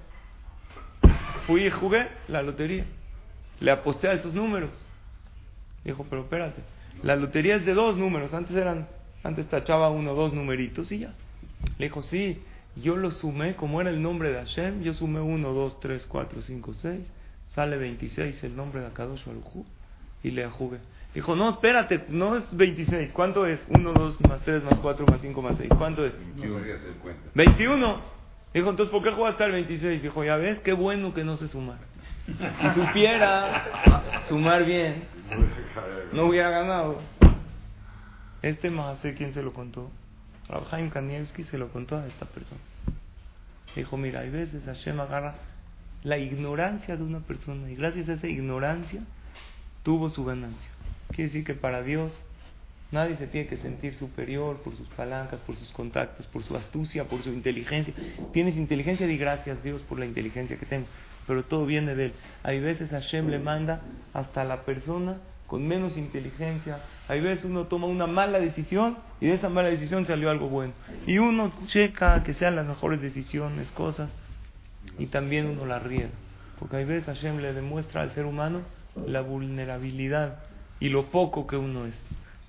fui 1.47 1.65
y 1.65 1.69
jugué 1.69 2.07
la 2.27 2.41
lotería. 2.41 2.85
Le 3.59 3.71
aposté 3.71 4.07
a 4.07 4.13
esos 4.13 4.33
números. 4.33 4.71
Dijo, 5.83 6.05
pero 6.09 6.23
espérate, 6.23 6.61
la 7.03 7.15
lotería 7.15 7.55
es 7.55 7.65
de 7.65 7.73
dos 7.73 7.97
números. 7.97 8.33
Antes 8.33 8.55
eran, 8.55 8.87
antes 9.23 9.47
tachaba 9.47 9.89
uno, 9.89 10.13
dos 10.13 10.33
numeritos 10.33 10.91
y 10.91 10.99
ya. 10.99 11.13
Le 11.77 11.85
dijo, 11.85 12.01
sí, 12.01 12.41
yo 12.75 12.95
lo 12.95 13.11
sumé, 13.11 13.55
como 13.55 13.81
era 13.81 13.89
el 13.89 14.01
nombre 14.01 14.31
de 14.31 14.37
Hashem, 14.39 14.81
yo 14.81 14.93
sumé 14.93 15.19
uno, 15.19 15.53
dos, 15.53 15.79
tres, 15.79 16.05
cuatro, 16.07 16.41
cinco, 16.41 16.73
seis. 16.73 17.01
Sale 17.55 17.77
26 17.77 18.43
el 18.43 18.55
nombre 18.55 18.81
de 18.81 18.87
Akadosh 18.87 19.25
Baruj 19.25 19.65
y 20.23 20.31
le 20.31 20.47
jugué. 20.49 20.79
Dijo, 21.13 21.35
no, 21.35 21.49
espérate, 21.49 22.05
no 22.09 22.35
es 22.35 22.43
26. 22.51 23.11
¿Cuánto 23.13 23.47
es? 23.47 23.59
1, 23.69 23.93
2, 23.93 24.21
más 24.21 24.41
3, 24.41 24.63
más 24.63 24.79
4, 24.79 25.05
más 25.07 25.21
5, 25.21 25.41
más 25.41 25.55
6. 25.57 25.69
¿Cuánto 25.77 26.05
es? 26.05 26.13
21. 27.33 28.01
Dijo, 28.53 28.69
entonces, 28.69 28.91
¿por 28.91 29.03
qué 29.03 29.11
jugaste 29.11 29.43
al 29.43 29.51
26? 29.51 30.03
Dijo, 30.03 30.23
ya 30.23 30.35
ves, 30.37 30.59
qué 30.59 30.73
bueno 30.73 31.13
que 31.13 31.23
no 31.23 31.37
sé 31.37 31.47
sumar. 31.47 31.77
Si 32.27 32.69
supiera 32.79 34.21
sumar 34.27 34.63
bien, 34.65 35.03
no 36.13 36.25
hubiera 36.25 36.49
ganado. 36.51 37.01
Este 38.43 38.69
más 38.69 38.99
sé 38.99 39.15
quién 39.15 39.33
se 39.33 39.41
lo 39.41 39.51
contó. 39.51 39.89
Rabhaim 40.47 40.89
Kanievski 40.89 41.43
se 41.43 41.57
lo 41.57 41.69
contó 41.69 41.97
a 41.97 42.05
esta 42.05 42.25
persona. 42.25 42.61
Dijo, 43.75 43.97
mira, 43.97 44.21
hay 44.21 44.29
veces 44.29 44.63
Hashem 44.65 44.99
agarra 44.99 45.35
la 46.03 46.17
ignorancia 46.17 46.95
de 46.95 47.03
una 47.03 47.19
persona 47.19 47.69
y 47.69 47.75
gracias 47.75 48.09
a 48.09 48.13
esa 48.13 48.27
ignorancia 48.27 49.01
tuvo 49.83 50.09
su 50.09 50.23
ganancia. 50.23 50.69
Quiere 51.09 51.25
decir 51.25 51.43
que 51.43 51.55
para 51.55 51.81
Dios 51.81 52.11
nadie 52.91 53.17
se 53.17 53.27
tiene 53.27 53.47
que 53.47 53.57
sentir 53.57 53.95
superior 53.95 54.61
por 54.61 54.75
sus 54.75 54.87
palancas, 54.89 55.39
por 55.41 55.55
sus 55.55 55.71
contactos, 55.71 56.27
por 56.27 56.43
su 56.43 56.55
astucia, 56.55 57.05
por 57.05 57.21
su 57.21 57.29
inteligencia. 57.29 57.93
Tienes 58.31 58.55
inteligencia, 58.55 59.07
di 59.07 59.17
gracias 59.17 59.63
Dios 59.63 59.81
por 59.83 59.99
la 59.99 60.05
inteligencia 60.05 60.57
que 60.57 60.65
tengo, 60.65 60.87
pero 61.27 61.43
todo 61.43 61.65
viene 61.65 61.95
de 61.95 62.07
Él. 62.07 62.13
Hay 62.43 62.59
veces 62.59 62.89
Hashem 62.91 63.27
le 63.29 63.39
manda 63.39 63.81
hasta 64.13 64.43
la 64.43 64.63
persona 64.63 65.17
con 65.47 65.67
menos 65.67 65.97
inteligencia. 65.97 66.79
Hay 67.07 67.21
veces 67.21 67.45
uno 67.45 67.65
toma 67.65 67.87
una 67.87 68.07
mala 68.07 68.39
decisión 68.39 68.97
y 69.19 69.27
de 69.27 69.33
esa 69.33 69.49
mala 69.49 69.69
decisión 69.69 70.05
salió 70.05 70.29
algo 70.29 70.47
bueno. 70.47 70.73
Y 71.07 71.17
uno 71.17 71.51
checa 71.67 72.23
que 72.23 72.35
sean 72.35 72.55
las 72.55 72.67
mejores 72.67 73.01
decisiones, 73.01 73.69
cosas, 73.71 74.09
y 74.97 75.07
también 75.07 75.47
uno 75.47 75.65
la 75.65 75.79
riega. 75.79 76.09
Porque 76.59 76.77
hay 76.77 76.85
veces 76.85 77.05
Hashem 77.05 77.37
le 77.39 77.53
demuestra 77.53 78.01
al 78.01 78.13
ser 78.13 78.25
humano 78.25 78.61
la 79.07 79.21
vulnerabilidad 79.21 80.39
y 80.79 80.89
lo 80.89 81.09
poco 81.11 81.47
que 81.47 81.57
uno 81.57 81.85
es. 81.85 81.95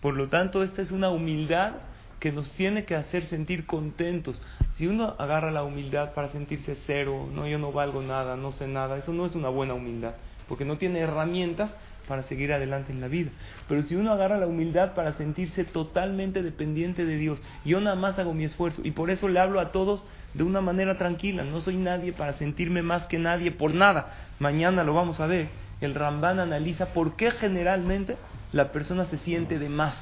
Por 0.01 0.15
lo 0.15 0.29
tanto, 0.29 0.63
esta 0.63 0.83
es 0.83 0.91
una 0.91 1.11
humildad 1.11 1.75
que 2.19 2.33
nos 2.33 2.53
tiene 2.53 2.85
que 2.85 2.95
hacer 2.95 3.27
sentir 3.27 3.67
contentos. 3.67 4.41
Si 4.77 4.87
uno 4.87 5.15
agarra 5.19 5.51
la 5.51 5.65
humildad 5.65 6.13
para 6.13 6.31
sentirse 6.31 6.77
cero, 6.87 7.29
no, 7.33 7.47
yo 7.47 7.59
no 7.59 7.73
valgo 7.73 8.03
nada, 8.03 8.37
no 8.37 8.53
sé 8.53 8.67
nada, 8.67 8.99
eso 8.99 9.13
no 9.13 9.27
es 9.27 9.35
una 9.35 9.49
buena 9.49 9.75
humildad, 9.75 10.15
porque 10.49 10.65
no 10.65 10.77
tiene 10.79 11.01
herramientas 11.01 11.71
para 12.07 12.23
seguir 12.25 12.53
adelante 12.53 12.93
en 12.93 13.01
la 13.01 13.09
vida. 13.09 13.31
Pero 13.69 13.83
si 13.83 13.95
uno 13.95 14.13
agarra 14.13 14.39
la 14.39 14.47
humildad 14.47 14.95
para 14.95 15.17
sentirse 15.17 15.65
totalmente 15.65 16.43
dependiente 16.43 17.05
de 17.05 17.17
Dios, 17.17 17.43
yo 17.65 17.81
nada 17.81 17.97
más 17.97 18.19
hago 18.19 18.35
mi 18.35 18.45
esfuerzo 18.45 18.81
y 18.85 18.91
por 18.91 19.11
eso 19.11 19.29
le 19.29 19.41
hablo 19.41 19.61
a 19.61 19.73
todos 19.73 20.05
de 20.35 20.45
una 20.45 20.61
manera 20.61 20.97
tranquila, 20.97 21.45
no 21.45 21.61
soy 21.61 21.77
nadie 21.77 22.13
para 22.13 22.35
sentirme 22.35 22.83
más 22.83 23.07
que 23.07 23.19
nadie 23.19 23.51
por 23.51 23.75
nada. 23.75 24.15
Mañana 24.39 24.85
lo 24.85 24.95
vamos 24.95 25.21
a 25.21 25.27
ver. 25.27 25.49
El 25.81 25.95
Ramban 25.95 26.39
analiza 26.39 26.93
por 26.93 27.17
qué 27.17 27.31
generalmente 27.33 28.17
la 28.53 28.71
persona 28.71 29.07
se 29.07 29.19
siente 29.19 29.59
de 29.59 29.69
más 29.69 29.95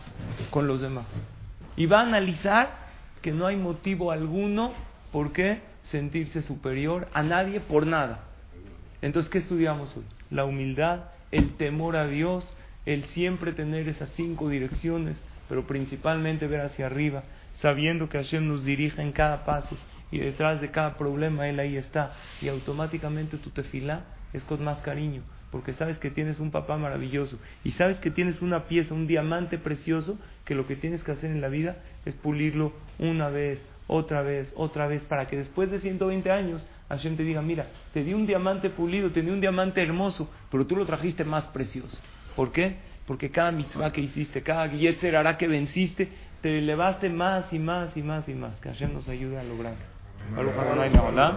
con 0.51 0.67
los 0.67 0.81
demás. 0.81 1.07
Y 1.77 1.87
va 1.87 2.01
a 2.01 2.03
analizar 2.03 2.71
que 3.23 3.33
no 3.33 3.47
hay 3.47 3.57
motivo 3.57 4.11
alguno 4.11 4.73
por 5.13 5.33
qué 5.33 5.61
sentirse 5.91 6.43
superior 6.43 7.09
a 7.15 7.23
nadie 7.23 7.61
por 7.61 7.87
nada. 7.87 8.25
Entonces, 9.01 9.31
¿qué 9.31 9.39
estudiamos 9.39 9.97
hoy? 9.97 10.05
La 10.31 10.45
humildad, 10.45 11.05
el 11.31 11.55
temor 11.57 11.97
a 11.97 12.07
Dios, 12.07 12.47
el 12.85 13.05
siempre 13.07 13.53
tener 13.53 13.89
esas 13.89 14.11
cinco 14.11 14.49
direcciones, 14.49 15.17
pero 15.49 15.67
principalmente 15.67 16.47
ver 16.47 16.61
hacia 16.63 16.87
arriba, 16.87 17.23
sabiendo 17.61 18.09
que 18.09 18.19
Hashem 18.19 18.47
nos 18.47 18.65
dirige 18.65 19.01
en 19.01 19.13
cada 19.13 19.45
paso 19.45 19.77
y 20.11 20.19
detrás 20.19 20.61
de 20.61 20.71
cada 20.71 20.97
problema 20.97 21.49
Él 21.49 21.61
ahí 21.61 21.77
está. 21.77 22.15
Y 22.41 22.49
automáticamente 22.49 23.37
tu 23.39 23.51
tefilá 23.51 24.05
es 24.33 24.45
con 24.45 24.63
más 24.65 24.79
cariño, 24.79 25.23
porque 25.51 25.73
sabes 25.73 25.99
que 25.99 26.11
tienes 26.11 26.39
un 26.41 26.51
papá 26.51 26.77
maravilloso 26.77 27.39
y 27.65 27.73
sabes 27.73 27.99
que 27.99 28.11
tienes 28.11 28.43
una 28.43 28.65
pieza, 28.65 28.95
un 28.95 29.07
diamante 29.07 29.59
precioso, 29.59 30.19
que 30.45 30.55
lo 30.55 30.67
que 30.67 30.77
tienes 30.77 31.03
que 31.03 31.13
hacer 31.13 31.31
en 31.31 31.41
la 31.41 31.49
vida 31.49 31.77
es 32.05 32.15
pulirlo 32.15 32.73
una 32.99 33.29
vez, 33.29 33.61
otra 33.87 34.23
vez, 34.23 34.53
otra 34.57 34.87
vez, 34.87 35.03
para 35.03 35.27
que 35.27 35.37
después 35.37 35.71
de 35.71 35.81
120 35.81 36.31
años 36.31 36.67
Hashem 36.89 37.17
te 37.17 37.23
diga, 37.23 37.43
mira, 37.43 37.67
te 37.93 38.03
di 38.03 38.15
un 38.15 38.27
diamante 38.27 38.71
pulido, 38.71 39.11
te 39.11 39.23
di 39.23 39.31
un 39.31 39.41
diamante 39.41 39.83
hermoso, 39.83 40.31
pero 40.51 40.67
tú 40.67 40.77
lo 40.77 40.87
trajiste 40.87 41.25
más 41.25 41.45
precioso. 41.47 41.99
¿Por 42.37 42.53
qué? 42.53 42.77
Porque 43.07 43.31
cada 43.31 43.51
mitzvah 43.51 43.93
que 43.93 44.03
hiciste, 44.03 44.43
cada 44.43 44.71
yetzer 44.71 45.17
hará 45.17 45.37
que 45.37 45.49
venciste, 45.49 46.09
te 46.43 46.59
elevaste 46.59 47.09
más 47.09 47.53
y 47.53 47.59
más 47.59 47.97
y 47.97 48.03
más 48.03 48.29
y 48.29 48.35
más. 48.35 48.55
Que 48.61 48.69
Hashem 48.69 48.93
nos 48.93 49.09
ayude 49.09 49.39
a 49.39 49.43
lograrlo. 49.43 49.98
ברוך 50.35 50.57
ה' 50.59 50.89
לעולם. 50.89 51.33